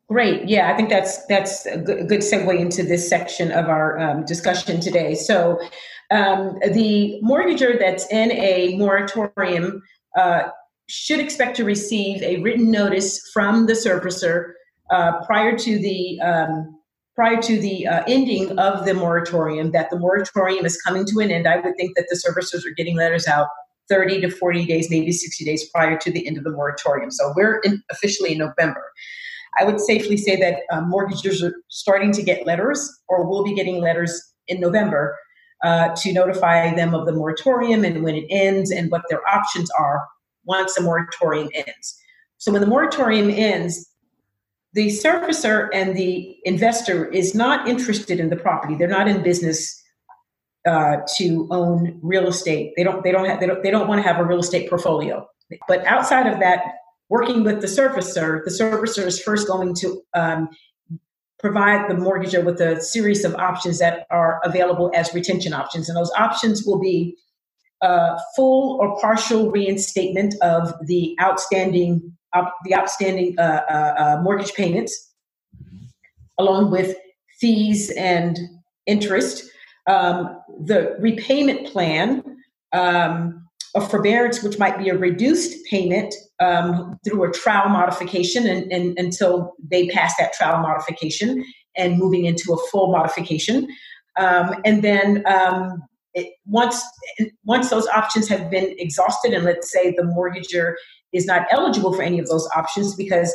Great. 0.09 0.47
Yeah, 0.47 0.71
I 0.71 0.77
think 0.77 0.91
that's 0.91 1.25
that's 1.27 1.65
a 1.65 1.79
good, 1.79 2.07
good 2.09 2.21
segue 2.21 2.59
into 2.59 2.83
this 2.83 3.09
section 3.09 3.51
of 3.51 3.69
our 3.69 3.99
um, 3.99 4.25
discussion 4.27 4.79
today. 4.79 5.15
So, 5.15 5.59
um, 6.11 6.59
the 6.73 7.19
mortgager 7.25 7.79
that's 7.79 8.07
in 8.13 8.31
a 8.33 8.77
moratorium 8.77 9.83
uh, 10.19 10.51
should 10.87 11.19
expect 11.19 11.57
to 11.57 11.65
receive 11.65 12.23
a 12.23 12.43
written 12.43 12.71
notice 12.71 13.31
from 13.33 13.65
the 13.65 13.73
servicer 13.73 14.53
uh, 14.93 15.25
prior 15.25 15.57
to 15.57 15.79
the 15.79 16.21
um, 16.21 16.79
prior 17.15 17.41
to 17.43 17.59
the 17.59 17.87
uh, 17.87 18.03
ending 18.07 18.59
of 18.59 18.85
the 18.87 18.95
moratorium 18.95 19.73
that 19.73 19.91
the 19.91 19.99
moratorium 19.99 20.65
is 20.65 20.81
coming 20.81 21.05
to 21.05 21.19
an 21.19 21.31
end. 21.31 21.47
I 21.47 21.57
would 21.57 21.77
think 21.77 21.97
that 21.97 22.07
the 22.09 22.17
servicers 22.17 22.65
are 22.67 22.75
getting 22.75 22.97
letters 22.97 23.27
out 23.27 23.49
30 23.89 24.23
to 24.23 24.31
40 24.31 24.65
days, 24.65 24.89
maybe 24.89 25.13
60 25.13 25.45
days 25.45 25.69
prior 25.71 25.99
to 25.99 26.11
the 26.11 26.27
end 26.27 26.39
of 26.39 26.45
the 26.45 26.51
moratorium. 26.51 27.11
So 27.11 27.33
we're 27.37 27.59
in, 27.61 27.83
officially 27.91 28.33
in 28.33 28.39
November. 28.39 28.83
I 29.59 29.65
would 29.65 29.81
safely 29.81 30.17
say 30.17 30.37
that 30.37 30.61
uh, 30.71 30.81
mortgagers 30.81 31.43
are 31.43 31.55
starting 31.69 32.13
to 32.13 32.23
get 32.23 32.47
letters 32.47 32.91
or 33.09 33.29
will 33.29 33.45
be 33.45 33.55
getting 33.55 33.81
letters 33.81 34.19
in 34.49 34.61
November 34.61 35.19
uh, 35.63 35.95
to 35.97 36.13
notify 36.13 36.75
them 36.75 36.95
of 36.95 37.05
the 37.07 37.13
moratorium 37.13 37.85
and 37.85 38.03
when 38.03 38.15
it 38.15 38.25
ends 38.31 38.71
and 38.71 38.91
what 38.91 39.03
their 39.11 39.21
options 39.29 39.71
are 39.79 40.07
once 40.45 40.75
the 40.75 40.83
moratorium 40.83 41.51
ends. 41.55 41.99
So 42.39 42.51
when 42.51 42.63
the 42.63 42.67
moratorium 42.67 43.31
ends, 43.31 43.92
the 44.75 44.89
servicer 44.89 45.69
and 45.73 45.97
the 45.97 46.37
investor 46.45 47.07
is 47.07 47.35
not 47.35 47.69
interested 47.69 48.19
in 48.19 48.31
the 48.31 48.37
property. 48.37 48.75
They're 48.75 48.89
not 48.89 49.09
in 49.09 49.23
business 49.23 49.83
uh, 50.67 50.99
to 51.17 51.49
own 51.51 51.99
real 52.03 52.27
estate. 52.29 52.73
They 52.77 52.85
don't. 52.85 53.03
They 53.03 53.13
don't 53.13 53.27
have. 53.27 53.41
They 53.41 53.47
don't. 53.47 53.63
They 53.63 53.71
don't 53.71 53.89
want 53.89 54.03
to 54.03 54.09
have 54.09 54.19
a 54.19 54.25
real 54.25 54.39
estate 54.39 54.69
portfolio. 54.69 55.27
But 55.69 55.85
outside 55.85 56.27
of 56.27 56.41
that, 56.41 56.65
working 57.09 57.45
with 57.45 57.61
the 57.61 57.67
servicer, 57.67 58.43
the 58.45 58.51
servicer 58.51 59.07
is 59.07 59.21
first 59.21 59.47
going 59.47 59.75
to 59.77 60.03
um, 60.15 60.49
provide 61.39 61.91
the 61.91 61.95
mortgager 61.95 62.43
with 62.45 62.61
a 62.61 62.81
series 62.81 63.25
of 63.25 63.35
options 63.35 63.79
that 63.81 64.07
are 64.11 64.41
available 64.45 64.91
as 64.95 65.13
retention 65.13 65.53
options, 65.53 65.89
and 65.89 65.99
those 65.99 66.13
options 66.17 66.65
will 66.65 66.79
be 66.79 67.17
uh, 67.83 68.19
full 68.37 68.79
or 68.81 68.99
partial 69.01 69.51
reinstatement 69.51 70.35
of 70.41 70.73
the 70.87 71.17
outstanding 71.21 72.17
uh, 72.35 72.45
the 72.65 72.75
outstanding 72.75 73.39
uh, 73.39 73.63
uh, 73.69 73.95
uh, 73.99 74.23
mortgage 74.23 74.55
payments, 74.55 75.13
along 76.39 76.71
with 76.71 76.97
fees 77.41 77.91
and 77.97 78.39
interest. 78.87 79.45
Um, 79.87 80.41
the 80.65 80.97
repayment 81.01 81.67
plan 81.67 82.23
um, 82.73 83.47
of 83.75 83.91
forbearance, 83.91 84.43
which 84.43 84.59
might 84.59 84.79
be 84.79 84.89
a 84.89 84.97
reduced 84.97 85.65
payment 85.67 86.15
um, 86.41 86.99
through 87.05 87.25
a 87.25 87.33
trial 87.33 87.69
modification 87.69 88.47
and, 88.47 88.71
and, 88.73 88.99
until 88.99 89.55
they 89.71 89.89
pass 89.89 90.17
that 90.19 90.33
trial 90.35 90.61
modification 90.61 91.45
and 91.77 91.99
moving 91.99 92.27
into 92.27 92.53
a 92.53 92.69
full 92.71 92.93
modification. 92.93 93.69
Um, 94.19 94.57
and 94.65 94.85
then 94.85 95.25
um, 95.27 95.83
it, 96.15 96.35
once 96.47 96.83
once 97.45 97.71
those 97.71 97.87
options 97.89 98.29
have 98.29 98.51
been 98.51 98.75
exhausted, 98.79 99.33
and 99.33 99.45
let's 99.45 99.71
say 99.71 99.95
the 99.97 100.03
mortgager 100.03 100.75
is 101.13 101.27
not 101.27 101.47
eligible 101.51 101.93
for 101.93 102.03
any 102.03 102.19
of 102.19 102.27
those 102.27 102.49
options 102.57 102.95
because 102.95 103.35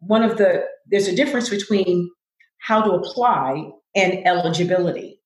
one 0.00 0.22
of 0.22 0.36
the 0.38 0.64
there's 0.86 1.08
a 1.08 1.14
difference 1.14 1.48
between 1.48 2.10
how 2.58 2.82
to 2.82 2.92
apply 2.92 3.70
and 3.94 4.26
eligibility. 4.26 5.20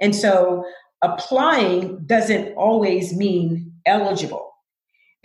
And 0.00 0.14
so 0.14 0.64
applying 1.02 2.04
doesn't 2.06 2.54
always 2.54 3.14
mean 3.14 3.72
eligible. 3.86 4.50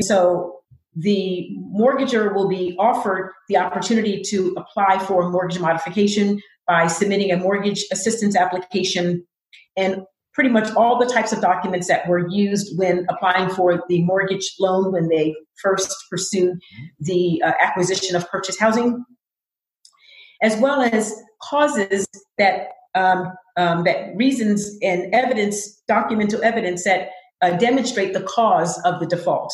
So 0.01 0.57
the 0.95 1.49
mortgager 1.59 2.33
will 2.33 2.47
be 2.47 2.75
offered 2.79 3.31
the 3.49 3.57
opportunity 3.57 4.21
to 4.29 4.55
apply 4.57 4.99
for 4.99 5.23
a 5.23 5.29
mortgage 5.29 5.59
modification 5.59 6.41
by 6.67 6.87
submitting 6.87 7.31
a 7.31 7.37
mortgage 7.37 7.85
assistance 7.91 8.35
application 8.35 9.25
and 9.75 10.01
pretty 10.37 10.51
much 10.51 10.71
all 10.75 10.99
the 10.99 11.11
types 11.11 11.33
of 11.33 11.41
documents 11.41 11.87
that 11.87 12.07
were 12.07 12.29
used 12.29 12.77
when 12.77 13.07
applying 13.09 13.49
for 13.49 13.83
the 13.89 14.03
mortgage 14.03 14.53
loan 14.59 14.91
when 14.91 15.09
they 15.09 15.35
first 15.59 15.91
pursued 16.11 16.59
the 16.99 17.41
uh, 17.43 17.53
acquisition 17.59 18.15
of 18.15 18.29
purchase 18.29 18.59
housing, 18.59 19.03
as 20.43 20.55
well 20.57 20.81
as 20.81 21.11
causes 21.41 22.07
that 22.37 22.67
um, 22.93 23.33
um, 23.57 23.83
that 23.85 24.15
reasons 24.15 24.77
and 24.83 25.11
evidence, 25.11 25.81
documental 25.89 26.39
evidence 26.41 26.83
that 26.83 27.09
uh, 27.41 27.57
demonstrate 27.57 28.13
the 28.13 28.21
cause 28.21 28.79
of 28.85 28.99
the 28.99 29.07
default, 29.07 29.51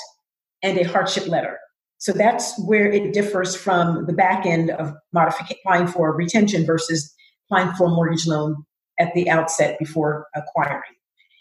and 0.64 0.78
a 0.78 0.84
hardship 0.84 1.28
letter. 1.28 1.60
So 2.00 2.12
that's 2.12 2.62
where 2.66 2.92
it 2.92 3.14
differs 3.14 3.56
from 3.56 4.06
the 4.06 4.12
back 4.14 4.46
end 4.46 4.72
of 4.72 4.94
modification, 5.14 5.56
applying 5.66 5.88
for 5.88 6.14
retention 6.14 6.66
versus 6.66 7.14
applying 7.48 7.74
for 7.78 7.88
a 7.88 7.90
mortgage 7.90 8.28
loan 8.28 8.66
at 9.00 9.14
the 9.14 9.30
outset 9.30 9.78
before 9.80 10.28
acquiring. 10.36 10.82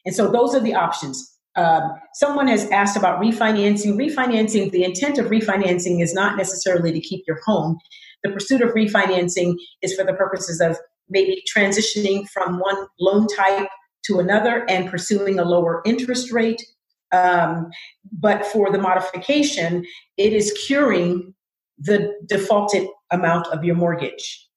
And 0.05 0.15
so 0.15 0.31
those 0.31 0.55
are 0.55 0.61
the 0.61 0.75
options. 0.75 1.29
Um, 1.55 1.93
someone 2.15 2.49
has 2.49 2.69
asked 2.71 2.97
about 2.97 3.21
refinancing. 3.21 3.95
Refinancing, 3.95 4.71
the 4.71 4.85
intent 4.85 5.19
of 5.19 5.27
refinancing 5.27 6.03
is 6.03 6.15
not 6.15 6.37
necessarily 6.37 6.93
to 6.93 7.01
keep 7.01 7.25
your 7.27 7.41
home. 7.45 7.79
The 8.25 8.31
pursuit 8.31 8.63
of 8.63 8.71
refinancing 8.71 9.57
is 9.83 9.95
for 9.95 10.05
the 10.05 10.15
purposes 10.15 10.61
of 10.61 10.79
maybe 11.09 11.43
transitioning 11.55 12.29
from 12.29 12.59
one 12.59 12.87
loan 12.99 13.27
type 13.29 13.69
to 14.05 14.19
another 14.19 14.65
and 14.69 14.91
pursuing 14.91 15.39
a 15.39 15.45
lower 15.45 15.83
interest 15.85 16.33
rate. 16.33 16.63
Um, 17.13 17.71
but 18.11 18.47
for 18.47 18.73
the 18.73 18.79
modification, 18.79 19.85
it 20.17 20.33
is 20.33 20.57
curing 20.67 21.35
the 21.79 22.15
defaulted 22.27 22.89
amount 23.11 23.47
of 23.49 23.65
your 23.65 23.75
mortgage. 23.75 24.49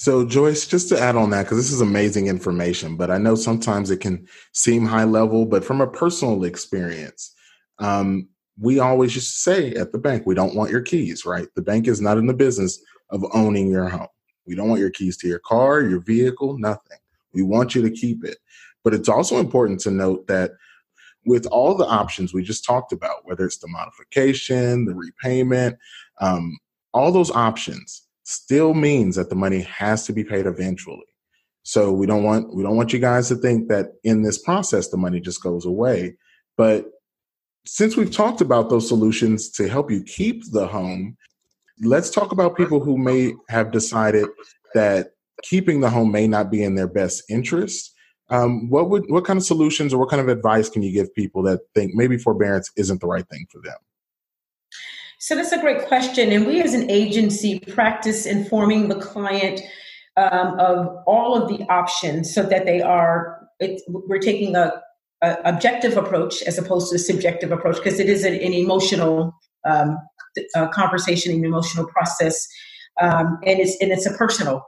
So, 0.00 0.24
Joyce, 0.24 0.64
just 0.64 0.88
to 0.90 1.00
add 1.00 1.16
on 1.16 1.30
that, 1.30 1.42
because 1.42 1.58
this 1.58 1.72
is 1.72 1.80
amazing 1.80 2.28
information, 2.28 2.94
but 2.96 3.10
I 3.10 3.18
know 3.18 3.34
sometimes 3.34 3.90
it 3.90 3.96
can 3.96 4.28
seem 4.52 4.86
high 4.86 5.02
level, 5.02 5.44
but 5.44 5.64
from 5.64 5.80
a 5.80 5.88
personal 5.88 6.44
experience, 6.44 7.34
um, 7.80 8.28
we 8.60 8.78
always 8.78 9.16
used 9.16 9.32
to 9.32 9.38
say 9.40 9.72
at 9.72 9.90
the 9.90 9.98
bank, 9.98 10.22
we 10.24 10.36
don't 10.36 10.54
want 10.54 10.70
your 10.70 10.82
keys, 10.82 11.26
right? 11.26 11.48
The 11.56 11.62
bank 11.62 11.88
is 11.88 12.00
not 12.00 12.16
in 12.16 12.28
the 12.28 12.32
business 12.32 12.78
of 13.10 13.24
owning 13.34 13.72
your 13.72 13.88
home. 13.88 14.06
We 14.46 14.54
don't 14.54 14.68
want 14.68 14.80
your 14.80 14.90
keys 14.90 15.16
to 15.16 15.26
your 15.26 15.40
car, 15.40 15.80
your 15.80 15.98
vehicle, 15.98 16.56
nothing. 16.58 16.98
We 17.34 17.42
want 17.42 17.74
you 17.74 17.82
to 17.82 17.90
keep 17.90 18.24
it. 18.24 18.38
But 18.84 18.94
it's 18.94 19.08
also 19.08 19.38
important 19.38 19.80
to 19.80 19.90
note 19.90 20.28
that 20.28 20.52
with 21.26 21.44
all 21.46 21.74
the 21.74 21.86
options 21.86 22.32
we 22.32 22.44
just 22.44 22.64
talked 22.64 22.92
about, 22.92 23.24
whether 23.24 23.44
it's 23.44 23.58
the 23.58 23.66
modification, 23.66 24.84
the 24.84 24.94
repayment, 24.94 25.76
um, 26.20 26.56
all 26.94 27.10
those 27.10 27.32
options, 27.32 28.07
still 28.28 28.74
means 28.74 29.16
that 29.16 29.30
the 29.30 29.34
money 29.34 29.62
has 29.62 30.04
to 30.04 30.12
be 30.12 30.22
paid 30.22 30.44
eventually. 30.44 31.06
So 31.62 31.92
we 31.92 32.06
don't 32.06 32.24
want 32.24 32.54
we 32.54 32.62
don't 32.62 32.76
want 32.76 32.92
you 32.92 32.98
guys 32.98 33.28
to 33.28 33.36
think 33.36 33.68
that 33.68 33.92
in 34.04 34.22
this 34.22 34.38
process 34.38 34.88
the 34.88 34.98
money 34.98 35.18
just 35.18 35.42
goes 35.42 35.64
away. 35.64 36.16
But 36.56 36.90
since 37.64 37.96
we've 37.96 38.10
talked 38.10 38.42
about 38.42 38.68
those 38.68 38.86
solutions 38.86 39.50
to 39.52 39.66
help 39.68 39.90
you 39.90 40.02
keep 40.02 40.42
the 40.52 40.66
home, 40.66 41.16
let's 41.80 42.10
talk 42.10 42.30
about 42.30 42.56
people 42.56 42.80
who 42.80 42.98
may 42.98 43.34
have 43.48 43.72
decided 43.72 44.28
that 44.74 45.12
keeping 45.42 45.80
the 45.80 45.90
home 45.90 46.12
may 46.12 46.26
not 46.28 46.50
be 46.50 46.62
in 46.62 46.74
their 46.74 46.88
best 46.88 47.22
interest. 47.30 47.94
Um, 48.28 48.68
what 48.68 48.90
would 48.90 49.04
what 49.08 49.24
kind 49.24 49.38
of 49.38 49.44
solutions 49.44 49.94
or 49.94 49.98
what 49.98 50.10
kind 50.10 50.20
of 50.20 50.28
advice 50.28 50.68
can 50.68 50.82
you 50.82 50.92
give 50.92 51.14
people 51.14 51.42
that 51.44 51.60
think 51.74 51.94
maybe 51.94 52.18
forbearance 52.18 52.70
isn't 52.76 53.00
the 53.00 53.06
right 53.06 53.26
thing 53.28 53.46
for 53.50 53.62
them? 53.62 53.78
So 55.18 55.34
that's 55.34 55.52
a 55.52 55.60
great 55.60 55.86
question. 55.86 56.30
And 56.30 56.46
we 56.46 56.62
as 56.62 56.74
an 56.74 56.90
agency 56.90 57.58
practice 57.58 58.24
informing 58.24 58.88
the 58.88 59.00
client 59.00 59.60
um, 60.16 60.58
of 60.58 61.02
all 61.06 61.40
of 61.40 61.48
the 61.48 61.64
options 61.64 62.32
so 62.32 62.42
that 62.44 62.64
they 62.64 62.80
are, 62.80 63.48
we're 63.88 64.20
taking 64.20 64.54
a, 64.54 64.80
a, 65.22 65.36
objective 65.44 65.96
approach 65.96 66.42
as 66.42 66.56
opposed 66.56 66.90
to 66.90 66.96
a 66.96 66.98
subjective 66.98 67.50
approach 67.50 67.76
because 67.76 67.98
it 67.98 68.08
is 68.08 68.24
an, 68.24 68.34
an 68.34 68.52
emotional 68.52 69.32
um, 69.64 69.98
uh, 70.54 70.68
conversation, 70.68 71.32
an 71.34 71.44
emotional 71.44 71.86
process. 71.86 72.46
Um, 73.00 73.38
and 73.44 73.60
it's 73.60 73.76
and 73.80 73.92
it's 73.92 74.06
a 74.06 74.14
personal 74.14 74.64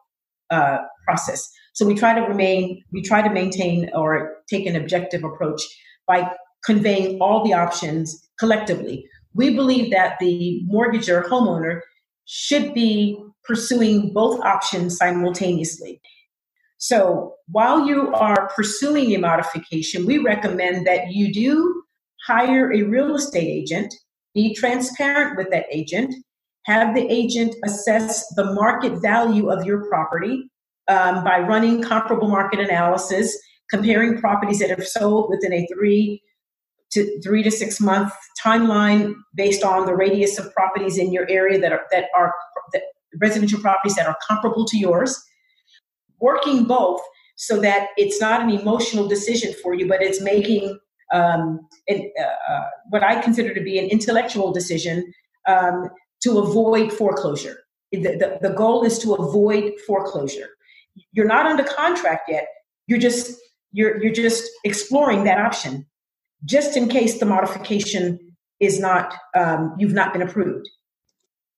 uh, 0.50 0.78
process. 1.04 1.48
So 1.72 1.86
we 1.86 1.94
try 1.94 2.14
to 2.14 2.22
remain, 2.22 2.82
we 2.92 3.02
try 3.02 3.22
to 3.22 3.30
maintain 3.30 3.90
or 3.94 4.36
take 4.48 4.66
an 4.66 4.76
objective 4.76 5.24
approach 5.24 5.62
by 6.06 6.30
conveying 6.64 7.20
all 7.20 7.44
the 7.44 7.52
options 7.52 8.28
collectively 8.38 9.04
we 9.34 9.54
believe 9.54 9.90
that 9.90 10.16
the 10.20 10.62
mortgager 10.70 11.24
homeowner 11.24 11.80
should 12.24 12.74
be 12.74 13.22
pursuing 13.44 14.12
both 14.12 14.40
options 14.40 14.96
simultaneously. 14.96 16.00
So 16.78 17.34
while 17.48 17.86
you 17.86 18.12
are 18.14 18.48
pursuing 18.54 19.14
a 19.14 19.18
modification, 19.18 20.06
we 20.06 20.18
recommend 20.18 20.86
that 20.86 21.12
you 21.12 21.32
do 21.32 21.82
hire 22.26 22.72
a 22.72 22.82
real 22.82 23.14
estate 23.16 23.48
agent, 23.48 23.92
be 24.34 24.54
transparent 24.54 25.36
with 25.36 25.50
that 25.50 25.66
agent, 25.70 26.14
have 26.64 26.94
the 26.94 27.06
agent 27.10 27.54
assess 27.64 28.26
the 28.34 28.52
market 28.54 29.00
value 29.00 29.50
of 29.50 29.64
your 29.64 29.88
property 29.88 30.50
um, 30.88 31.24
by 31.24 31.40
running 31.40 31.82
comparable 31.82 32.28
market 32.28 32.60
analysis, 32.60 33.38
comparing 33.70 34.18
properties 34.20 34.58
that 34.58 34.70
have 34.70 34.86
sold 34.86 35.30
within 35.30 35.52
a 35.52 35.66
three 35.74 36.22
to 36.92 37.20
three 37.20 37.42
to 37.42 37.50
six 37.50 37.80
month 37.80 38.12
timeline 38.42 39.14
based 39.34 39.62
on 39.62 39.86
the 39.86 39.94
radius 39.94 40.38
of 40.38 40.52
properties 40.52 40.98
in 40.98 41.12
your 41.12 41.28
area 41.28 41.58
that 41.58 41.72
are 41.72 41.86
that 41.90 42.06
are 42.16 42.34
that 42.72 42.82
residential 43.20 43.60
properties 43.60 43.96
that 43.96 44.06
are 44.06 44.16
comparable 44.26 44.64
to 44.64 44.78
yours. 44.78 45.22
Working 46.20 46.64
both 46.64 47.00
so 47.36 47.58
that 47.60 47.88
it's 47.96 48.20
not 48.20 48.42
an 48.42 48.50
emotional 48.50 49.08
decision 49.08 49.54
for 49.62 49.74
you 49.74 49.88
but 49.88 50.02
it's 50.02 50.20
making 50.20 50.78
um, 51.12 51.66
uh, 51.90 51.94
uh, 52.52 52.66
what 52.90 53.02
i 53.02 53.20
consider 53.20 53.52
to 53.52 53.60
be 53.60 53.78
an 53.78 53.86
intellectual 53.86 54.52
decision 54.52 55.12
um, 55.48 55.88
to 56.22 56.38
avoid 56.38 56.92
foreclosure. 56.92 57.60
The, 57.92 57.98
the, 57.98 58.38
the 58.40 58.54
goal 58.54 58.84
is 58.84 58.98
to 59.00 59.14
avoid 59.14 59.72
foreclosure. 59.86 60.48
You're 61.12 61.26
not 61.26 61.46
under 61.46 61.64
contract 61.64 62.28
yet. 62.28 62.46
You're 62.86 62.98
just 62.98 63.38
you're 63.72 64.02
you're 64.02 64.12
just 64.12 64.50
exploring 64.64 65.24
that 65.24 65.38
option 65.38 65.86
just 66.44 66.76
in 66.76 66.88
case 66.88 67.18
the 67.18 67.26
modification 67.26 68.18
is 68.60 68.78
not 68.78 69.14
um, 69.34 69.74
you've 69.78 69.92
not 69.92 70.12
been 70.12 70.22
approved. 70.22 70.68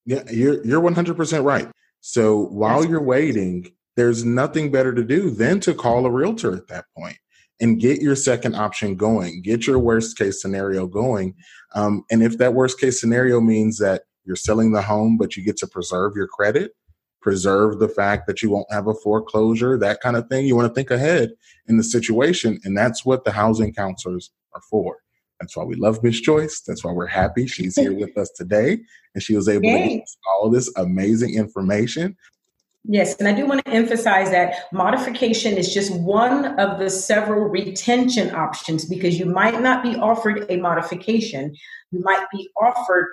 Yeah, 0.05 0.23
you're 0.31 0.65
you're 0.65 0.81
100% 0.81 1.45
right. 1.45 1.69
So 2.01 2.47
while 2.47 2.81
That's 2.81 2.91
you're 2.91 3.03
waiting, 3.03 3.73
there's 3.97 4.25
nothing 4.25 4.73
better 4.73 4.93
to 4.95 5.05
do 5.05 5.31
than 5.31 5.61
to 5.61 5.75
call 5.75 6.07
a 6.07 6.11
realtor 6.11 6.55
at 6.57 6.69
that 6.69 6.87
point 6.97 7.19
and 7.61 7.81
get 7.81 8.01
your 8.01 8.17
second 8.17 8.57
option 8.57 8.97
going, 8.97 9.43
get 9.43 9.67
your 9.67 9.79
worst 9.79 10.19
case 10.19 10.43
scenario 10.43 10.87
going. 10.87 11.35
Um, 11.75 12.05
and 12.11 12.23
if 12.23 12.39
that 12.39 12.55
worst 12.55 12.81
case 12.81 13.01
scenario 13.01 13.41
means 13.41 13.79
that 13.79 14.03
you're 14.25 14.37
selling 14.37 14.73
the 14.73 14.83
home, 14.83 15.17
but 15.17 15.37
you 15.37 15.45
get 15.45 15.59
to 15.59 15.67
preserve 15.69 16.17
your 16.17 16.27
credit, 16.27 16.73
preserve 17.21 17.79
the 17.79 17.89
fact 17.89 18.27
that 18.27 18.43
you 18.43 18.51
won't 18.51 18.73
have 18.73 18.89
a 18.89 18.95
foreclosure, 18.95 19.79
that 19.79 20.01
kind 20.01 20.17
of 20.17 20.27
thing. 20.29 20.45
You 20.45 20.57
want 20.57 20.69
to 20.69 20.75
think 20.75 20.91
ahead 20.91 21.31
in 21.69 21.77
the 21.77 21.85
situation. 21.85 22.59
And 22.65 22.77
that's 22.77 23.05
what 23.05 23.25
the 23.25 23.33
housing 23.33 23.73
counselors 23.73 24.33
are 24.55 24.63
for. 24.71 24.99
That's 25.41 25.57
why 25.57 25.65
we 25.65 25.75
love 25.75 26.03
Miss 26.03 26.21
Joyce. 26.21 26.61
That's 26.61 26.85
why 26.85 26.93
we're 26.93 27.07
happy 27.07 27.47
she's 27.47 27.75
here 27.75 27.93
with 27.93 28.17
us 28.17 28.31
today. 28.37 28.79
And 29.15 29.23
she 29.23 29.35
was 29.35 29.49
able 29.49 29.65
Yay. 29.65 29.83
to 29.83 29.89
get 29.97 30.09
all 30.29 30.51
this 30.51 30.73
amazing 30.77 31.35
information. 31.35 32.17
Yes, 32.85 33.15
and 33.17 33.29
I 33.29 33.33
do 33.33 33.47
want 33.47 33.65
to 33.65 33.71
emphasize 33.71 34.31
that 34.31 34.73
modification 34.73 35.57
is 35.57 35.73
just 35.73 35.95
one 35.95 36.59
of 36.59 36.81
the 36.81 36.91
several 36.91 37.45
retention 37.45 38.35
options 38.35 38.85
because 38.85 39.21
you 39.21 39.25
might 39.25 39.61
not 39.61 39.85
be 39.85 39.95
offered 39.97 40.47
a 40.49 40.57
modification. 40.57 41.55
You 41.93 42.01
might 42.01 42.25
be 42.33 42.49
offered 42.61 43.07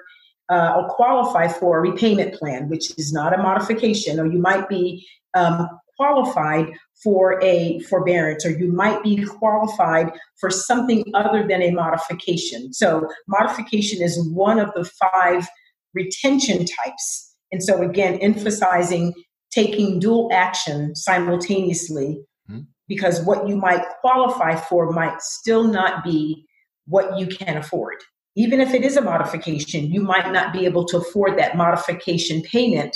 uh, 0.49 0.73
or 0.75 0.89
qualify 0.89 1.47
for 1.47 1.77
a 1.77 1.81
repayment 1.81 2.33
plan, 2.33 2.67
which 2.67 2.97
is 2.97 3.13
not 3.13 3.37
a 3.37 3.37
modification, 3.37 4.19
or 4.19 4.25
you 4.25 4.39
might 4.39 4.67
be 4.67 5.07
um, 5.35 5.67
qualified 5.99 6.71
for 7.03 7.43
a 7.43 7.79
forbearance, 7.81 8.45
or 8.45 8.51
you 8.51 8.71
might 8.71 9.03
be 9.03 9.23
qualified 9.25 10.11
for 10.39 10.49
something 10.49 11.03
other 11.13 11.45
than 11.45 11.61
a 11.61 11.71
modification. 11.71 12.71
So, 12.73 13.07
modification 13.27 14.01
is 14.01 14.17
one 14.29 14.59
of 14.59 14.69
the 14.75 14.85
five 14.85 15.47
retention 15.93 16.65
types. 16.65 17.35
And 17.51 17.61
so, 17.61 17.81
again, 17.81 18.15
emphasizing 18.21 19.13
taking 19.51 19.99
dual 19.99 20.29
action 20.31 20.95
simultaneously 20.95 22.21
mm-hmm. 22.49 22.61
because 22.87 23.21
what 23.25 23.47
you 23.47 23.57
might 23.57 23.83
qualify 24.01 24.55
for 24.55 24.91
might 24.91 25.21
still 25.21 25.65
not 25.65 26.03
be 26.03 26.45
what 26.85 27.19
you 27.19 27.27
can 27.27 27.57
afford. 27.57 27.95
Even 28.35 28.61
if 28.61 28.73
it 28.73 28.83
is 28.83 28.95
a 28.95 29.01
modification, 29.01 29.91
you 29.91 30.01
might 30.01 30.31
not 30.31 30.53
be 30.53 30.65
able 30.65 30.85
to 30.85 30.97
afford 30.97 31.37
that 31.37 31.57
modification 31.57 32.41
payment 32.41 32.95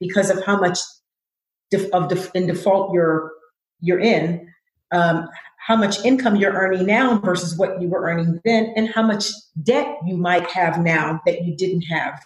because 0.00 0.30
of 0.30 0.42
how 0.44 0.58
much 0.58 0.78
of 1.92 2.08
def- 2.08 2.30
in 2.34 2.46
default 2.46 2.92
you're 2.92 3.32
you're 3.80 4.00
in, 4.00 4.48
um, 4.92 5.28
how 5.58 5.76
much 5.76 6.04
income 6.04 6.36
you're 6.36 6.52
earning 6.52 6.86
now 6.86 7.18
versus 7.18 7.56
what 7.56 7.80
you 7.80 7.88
were 7.88 8.02
earning 8.02 8.40
then, 8.44 8.72
and 8.76 8.88
how 8.88 9.02
much 9.02 9.30
debt 9.62 9.98
you 10.06 10.16
might 10.16 10.48
have 10.50 10.78
now 10.78 11.20
that 11.26 11.44
you 11.44 11.56
didn't 11.56 11.82
have 11.82 12.20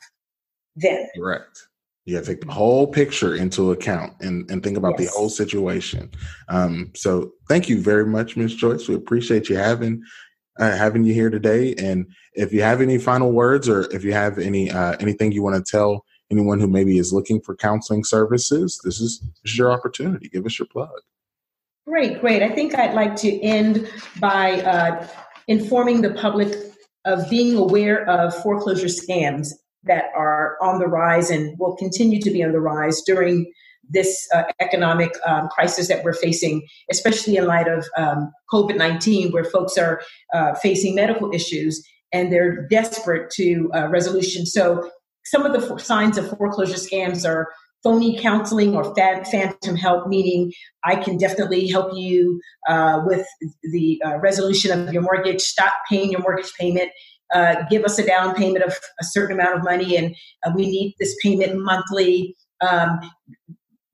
then. 0.75 1.07
Correct. 1.17 1.69
You 2.05 2.15
got 2.15 2.25
to 2.25 2.31
take 2.31 2.47
the 2.47 2.53
whole 2.53 2.87
picture 2.87 3.35
into 3.35 3.73
account 3.73 4.13
and, 4.21 4.49
and 4.49 4.63
think 4.63 4.77
about 4.77 4.95
yes. 4.99 5.11
the 5.11 5.19
whole 5.19 5.29
situation. 5.29 6.11
Um, 6.49 6.93
so 6.95 7.33
thank 7.49 7.69
you 7.69 7.81
very 7.81 8.07
much, 8.07 8.37
Ms. 8.37 8.55
Joyce. 8.55 8.87
We 8.87 8.95
appreciate 8.95 9.49
you 9.49 9.57
having 9.57 10.03
uh, 10.59 10.77
having 10.77 11.05
you 11.05 11.13
here 11.13 11.31
today. 11.31 11.75
And 11.75 12.07
if 12.33 12.53
you 12.53 12.63
have 12.63 12.81
any 12.81 12.97
final 12.97 13.33
words 13.33 13.69
or 13.69 13.93
if 13.93 14.05
you 14.05 14.13
have 14.13 14.39
any 14.39 14.71
uh, 14.71 14.97
anything 15.01 15.33
you 15.33 15.43
want 15.43 15.57
to 15.57 15.71
tell 15.71 16.06
anyone 16.31 16.61
who 16.61 16.67
maybe 16.67 16.99
is 16.99 17.13
looking 17.13 17.41
for 17.41 17.55
counseling 17.55 18.05
services, 18.05 18.81
this 18.85 19.01
is, 19.01 19.21
this 19.21 19.53
is 19.53 19.59
your 19.59 19.73
opportunity. 19.73 20.29
Give 20.29 20.47
us 20.47 20.59
your 20.59 20.67
plug. 20.67 21.01
Great, 21.87 22.21
great. 22.21 22.43
I 22.43 22.49
think 22.49 22.75
I'd 22.75 22.95
like 22.95 23.15
to 23.17 23.41
end 23.43 23.89
by 24.19 24.61
uh, 24.63 25.07
informing 25.47 26.03
the 26.03 26.11
public 26.11 26.55
of 27.05 27.31
being 27.31 27.57
aware 27.57 28.09
of 28.09 28.35
foreclosure 28.43 28.89
scams 28.89 29.49
that 29.85 30.07
are 30.17 30.57
on 30.61 30.81
the 30.81 30.89
rise 30.89 31.31
and 31.31 31.57
will 31.59 31.77
continue 31.77 32.21
to 32.21 32.31
be 32.31 32.43
on 32.43 32.51
the 32.51 32.61
rise 32.61 33.03
during 33.03 33.51
this 33.89 34.29
uh, 34.35 34.43
economic 34.61 35.15
um, 35.25 35.49
crisis 35.49 35.87
that 35.87 36.03
we're 36.03 36.13
facing, 36.13 36.67
especially 36.91 37.37
in 37.37 37.47
light 37.47 37.69
of 37.69 37.87
um, 37.97 38.33
COVID 38.53 38.77
19, 38.77 39.31
where 39.31 39.45
folks 39.45 39.79
are 39.79 40.03
uh, 40.35 40.55
facing 40.55 40.95
medical 40.95 41.33
issues 41.33 41.87
and 42.13 42.33
they're 42.33 42.67
desperate 42.69 43.31
to 43.31 43.71
uh, 43.75 43.89
resolution. 43.89 44.47
So, 44.47 44.91
some 45.27 45.45
of 45.45 45.53
the 45.53 45.79
signs 45.79 46.17
of 46.19 46.29
foreclosure 46.31 46.75
scams 46.75 47.29
are 47.29 47.49
phony 47.83 48.19
counseling 48.19 48.75
or 48.75 48.95
phantom 48.95 49.77
help, 49.77 50.09
meaning 50.09 50.53
I 50.85 50.97
can 50.97 51.19
definitely 51.19 51.69
help 51.69 51.93
you 51.95 52.41
uh, 52.69 53.03
with 53.05 53.27
the 53.63 54.01
uh, 54.05 54.17
resolution 54.19 54.89
of 54.89 54.93
your 54.93 55.03
mortgage, 55.03 55.41
stop 55.41 55.73
paying 55.89 56.11
your 56.11 56.21
mortgage 56.21 56.53
payment, 56.59 56.91
uh, 57.35 57.63
give 57.71 57.85
us 57.85 57.99
a 57.99 58.07
down 58.07 58.35
payment 58.35 58.65
of 58.65 58.77
a 59.01 59.05
certain 59.05 59.39
amount 59.39 59.59
of 59.59 59.65
money, 59.65 59.97
and 59.97 60.17
uh, 60.45 60.51
we 60.55 60.67
need 60.67 60.95
this 60.99 61.15
payment 61.23 61.63
monthly. 61.63 62.35
Um, 62.61 62.99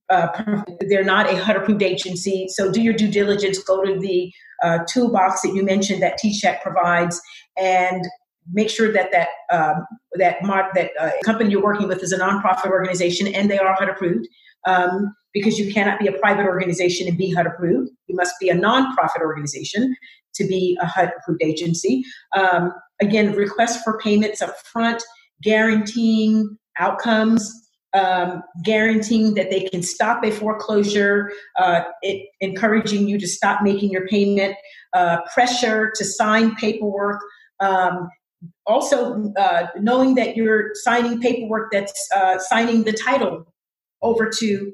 uh, 0.08 0.62
they're 0.88 1.04
not 1.04 1.30
a 1.30 1.36
HUD 1.36 1.56
approved 1.56 1.82
agency, 1.82 2.46
so 2.48 2.70
do 2.70 2.82
your 2.82 2.94
due 2.94 3.10
diligence. 3.10 3.62
Go 3.62 3.82
to 3.84 3.98
the 3.98 4.32
uh, 4.62 4.80
toolbox 4.88 5.42
that 5.42 5.54
you 5.54 5.64
mentioned 5.64 6.02
that 6.02 6.18
T-Shack 6.18 6.62
provides, 6.62 7.20
and 7.58 8.04
make 8.52 8.70
sure 8.70 8.92
that 8.92 9.10
that 9.12 9.28
um, 9.50 9.86
that 10.14 10.42
mark, 10.42 10.74
that 10.74 10.90
uh, 10.98 11.10
company 11.24 11.50
you're 11.50 11.62
working 11.62 11.88
with 11.88 12.02
is 12.02 12.12
a 12.12 12.18
nonprofit 12.18 12.70
organization 12.70 13.28
and 13.28 13.50
they 13.50 13.58
are 13.58 13.74
HUD 13.74 13.88
approved. 13.88 14.26
Um, 14.66 15.14
because 15.32 15.58
you 15.58 15.72
cannot 15.72 15.98
be 15.98 16.06
a 16.06 16.12
private 16.12 16.44
organization 16.44 17.08
and 17.08 17.16
be 17.16 17.30
HUD 17.30 17.46
approved. 17.46 17.90
You 18.06 18.16
must 18.16 18.34
be 18.38 18.50
a 18.50 18.54
nonprofit 18.54 19.20
organization 19.20 19.96
to 20.34 20.46
be 20.46 20.76
a 20.80 20.86
HUD 20.86 21.10
approved 21.18 21.42
agency. 21.42 22.04
Um, 22.36 22.72
again, 23.00 23.34
request 23.34 23.82
for 23.82 23.98
payments 23.98 24.42
up 24.42 24.54
front, 24.58 25.02
guaranteeing 25.42 26.56
outcomes, 26.78 27.50
um, 27.94 28.42
guaranteeing 28.64 29.34
that 29.34 29.50
they 29.50 29.68
can 29.68 29.82
stop 29.82 30.24
a 30.24 30.30
foreclosure, 30.30 31.30
uh, 31.58 31.82
it, 32.00 32.28
encouraging 32.40 33.06
you 33.06 33.18
to 33.18 33.26
stop 33.26 33.62
making 33.62 33.90
your 33.90 34.06
payment, 34.08 34.54
uh, 34.94 35.18
pressure 35.32 35.92
to 35.96 36.04
sign 36.04 36.54
paperwork. 36.56 37.20
Um, 37.60 38.08
also, 38.66 39.32
uh, 39.36 39.66
knowing 39.80 40.14
that 40.14 40.36
you're 40.36 40.70
signing 40.74 41.20
paperwork 41.20 41.72
that's 41.72 42.08
uh, 42.14 42.38
signing 42.38 42.84
the 42.84 42.92
title 42.92 43.52
over 44.02 44.30
to 44.38 44.72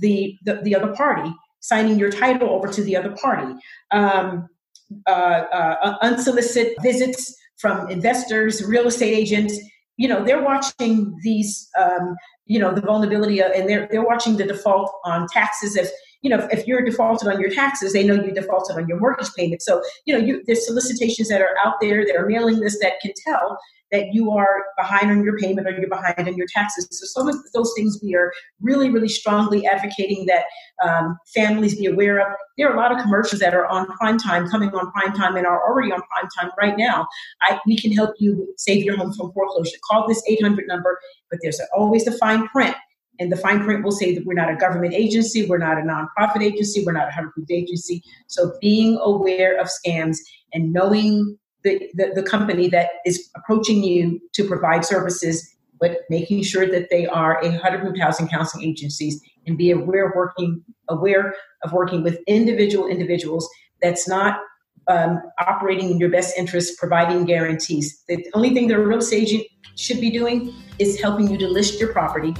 the, 0.00 0.36
the, 0.44 0.60
the 0.62 0.74
other 0.74 0.94
party, 0.94 1.32
signing 1.60 1.98
your 1.98 2.10
title 2.10 2.50
over 2.50 2.68
to 2.68 2.82
the 2.82 2.96
other 2.96 3.10
party. 3.10 3.54
Um, 3.90 4.48
uh, 5.06 5.10
uh, 5.10 5.94
unsolicited 6.02 6.74
visits 6.82 7.36
from 7.58 7.90
investors, 7.90 8.64
real 8.64 8.86
estate 8.86 9.14
agents. 9.14 9.58
You 9.96 10.08
know, 10.08 10.24
they're 10.24 10.42
watching 10.42 11.14
these, 11.22 11.68
um, 11.78 12.16
you 12.46 12.58
know, 12.58 12.72
the 12.72 12.80
vulnerability, 12.80 13.42
uh, 13.42 13.50
and 13.50 13.68
they're 13.68 13.88
they're 13.90 14.06
watching 14.06 14.36
the 14.36 14.44
default 14.44 14.90
on 15.04 15.26
taxes. 15.32 15.76
If 15.76 15.90
you 16.22 16.30
know, 16.30 16.48
if, 16.50 16.66
you're 16.66 16.82
defaulted 16.82 17.28
on 17.28 17.40
your 17.40 17.50
taxes, 17.50 17.92
they 17.92 18.04
know 18.04 18.14
you 18.14 18.32
defaulted 18.32 18.76
on 18.76 18.88
your 18.88 18.98
mortgage 18.98 19.32
payment. 19.36 19.62
So, 19.62 19.82
you 20.04 20.14
know, 20.14 20.24
you, 20.24 20.42
there's 20.46 20.66
solicitations 20.66 21.28
that 21.28 21.40
are 21.40 21.54
out 21.64 21.74
there, 21.80 22.04
that 22.04 22.16
are 22.16 22.26
mailing 22.26 22.58
lists 22.58 22.80
that 22.82 22.94
can 23.00 23.12
tell 23.26 23.58
that 23.90 24.12
you 24.12 24.30
are 24.32 24.64
behind 24.76 25.10
on 25.10 25.24
your 25.24 25.38
payment 25.38 25.66
or 25.66 25.70
you're 25.70 25.88
behind 25.88 26.28
on 26.28 26.36
your 26.36 26.46
taxes. 26.54 26.86
So 26.90 27.06
some 27.06 27.28
of 27.28 27.36
those 27.54 27.72
things 27.76 27.98
we 28.02 28.14
are 28.14 28.32
really, 28.60 28.90
really 28.90 29.08
strongly 29.08 29.66
advocating 29.66 30.26
that 30.26 30.44
um, 30.84 31.18
families 31.34 31.76
be 31.76 31.86
aware 31.86 32.18
of. 32.18 32.36
There 32.56 32.68
are 32.68 32.74
a 32.74 32.76
lot 32.76 32.92
of 32.92 33.00
commercials 33.02 33.40
that 33.40 33.54
are 33.54 33.66
on 33.66 33.86
prime 33.96 34.18
time, 34.18 34.48
coming 34.48 34.70
on 34.74 34.90
prime 34.92 35.14
time, 35.14 35.36
and 35.36 35.46
are 35.46 35.62
already 35.66 35.90
on 35.90 36.02
prime 36.02 36.28
time 36.38 36.50
right 36.58 36.76
now. 36.76 37.06
I, 37.42 37.58
we 37.66 37.78
can 37.78 37.92
help 37.92 38.14
you 38.18 38.52
save 38.56 38.84
your 38.84 38.96
home 38.96 39.12
from 39.14 39.32
foreclosure. 39.32 39.78
Call 39.88 40.06
this 40.06 40.22
800 40.28 40.66
number, 40.66 40.98
but 41.30 41.38
there's 41.42 41.60
always 41.74 42.04
the 42.04 42.12
fine 42.12 42.46
print. 42.48 42.76
And 43.18 43.32
the 43.32 43.36
fine 43.36 43.64
print 43.64 43.84
will 43.84 43.92
say 43.92 44.14
that 44.14 44.24
we're 44.24 44.34
not 44.34 44.50
a 44.50 44.56
government 44.56 44.94
agency, 44.94 45.46
we're 45.46 45.58
not 45.58 45.78
a 45.78 45.82
nonprofit 45.82 46.42
agency, 46.42 46.84
we're 46.84 46.92
not 46.92 47.08
a 47.08 47.10
HUD 47.10 47.24
approved 47.24 47.50
agency. 47.50 48.02
So 48.26 48.52
being 48.60 48.98
aware 49.02 49.58
of 49.60 49.68
scams 49.68 50.18
and 50.52 50.72
knowing 50.72 51.36
the, 51.64 51.90
the, 51.94 52.12
the 52.14 52.22
company 52.22 52.68
that 52.68 52.90
is 53.04 53.28
approaching 53.36 53.82
you 53.82 54.20
to 54.34 54.44
provide 54.44 54.84
services, 54.84 55.56
but 55.80 55.98
making 56.10 56.42
sure 56.42 56.66
that 56.66 56.90
they 56.90 57.06
are 57.06 57.40
a 57.42 57.50
HUD 57.58 57.74
approved 57.74 57.98
housing 58.00 58.28
counseling 58.28 58.64
agencies 58.68 59.20
and 59.46 59.58
be 59.58 59.70
aware 59.70 60.12
working 60.14 60.62
aware 60.88 61.34
of 61.62 61.72
working 61.72 62.02
with 62.02 62.18
individual 62.26 62.86
individuals 62.86 63.48
that's 63.82 64.08
not 64.08 64.40
um, 64.88 65.20
operating 65.38 65.90
in 65.90 65.98
your 65.98 66.08
best 66.08 66.36
interest, 66.38 66.78
providing 66.78 67.24
guarantees. 67.24 68.02
The 68.08 68.24
only 68.34 68.54
thing 68.54 68.68
that 68.68 68.78
a 68.78 68.80
real 68.80 68.98
estate 68.98 69.22
agent 69.22 69.44
should 69.76 70.00
be 70.00 70.10
doing 70.10 70.54
is 70.78 71.00
helping 71.00 71.30
you 71.30 71.36
to 71.38 71.48
list 71.48 71.78
your 71.78 71.92
property, 71.92 72.34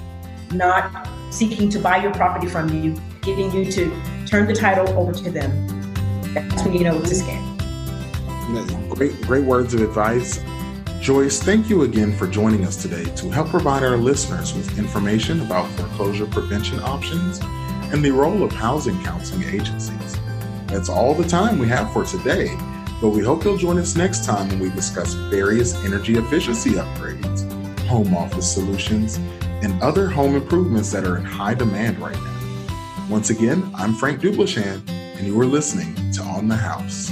not 0.53 1.09
seeking 1.31 1.69
to 1.71 1.79
buy 1.79 2.03
your 2.03 2.13
property 2.13 2.47
from 2.47 2.69
you, 2.83 2.95
getting 3.23 3.53
you 3.53 3.71
to 3.71 4.25
turn 4.27 4.47
the 4.47 4.55
title 4.55 4.89
over 4.99 5.13
to 5.13 5.31
them. 5.31 5.51
That's 6.35 6.63
when 6.65 6.75
you 6.75 6.85
know 6.85 6.99
it's 7.01 7.13
a 7.13 7.25
scam. 7.25 8.95
Great, 8.95 9.21
great 9.23 9.45
words 9.45 9.75
of 9.75 9.83
advice. 9.83 10.41
Joyce, 11.01 11.43
thank 11.43 11.71
you 11.71 11.83
again 11.83 12.17
for 12.17 12.27
joining 12.27 12.65
us 12.65 12.81
today 12.81 13.05
to 13.17 13.31
help 13.31 13.49
provide 13.49 13.83
our 13.83 13.97
listeners 13.97 14.55
with 14.55 14.79
information 14.79 15.41
about 15.43 15.71
foreclosure 15.73 16.27
prevention 16.27 16.81
options 16.81 17.41
and 17.93 18.05
the 18.05 18.11
role 18.11 18.43
of 18.43 18.53
housing 18.53 19.01
counseling 19.05 19.45
agencies. 19.45 20.19
That's 20.67 20.89
all 20.89 21.15
the 21.15 21.27
time 21.27 21.59
we 21.59 21.69
have 21.69 21.93
for 21.93 22.05
today, 22.05 22.55
but 23.01 23.11
we 23.11 23.23
hope 23.23 23.45
you'll 23.45 23.57
join 23.57 23.79
us 23.79 23.97
next 23.97 24.25
time 24.25 24.49
when 24.49 24.59
we 24.59 24.71
discuss 24.71 25.15
various 25.15 25.75
energy 25.85 26.17
efficiency 26.19 26.73
upgrades, 26.73 27.51
home 27.87 28.15
office 28.15 28.53
solutions, 28.53 29.19
and 29.63 29.81
other 29.83 30.09
home 30.09 30.35
improvements 30.35 30.91
that 30.93 31.05
are 31.05 31.17
in 31.17 31.25
high 31.25 31.55
demand 31.55 31.99
right 31.99 32.17
now. 32.17 33.07
Once 33.09 33.31
again, 33.31 33.71
I'm 33.75 33.95
Frank 33.95 34.21
Duplichan, 34.21 34.89
and 34.89 35.27
you 35.27 35.39
are 35.41 35.47
listening 35.47 35.95
to 36.13 36.23
On 36.23 36.49
the 36.49 36.57
House. 36.57 37.11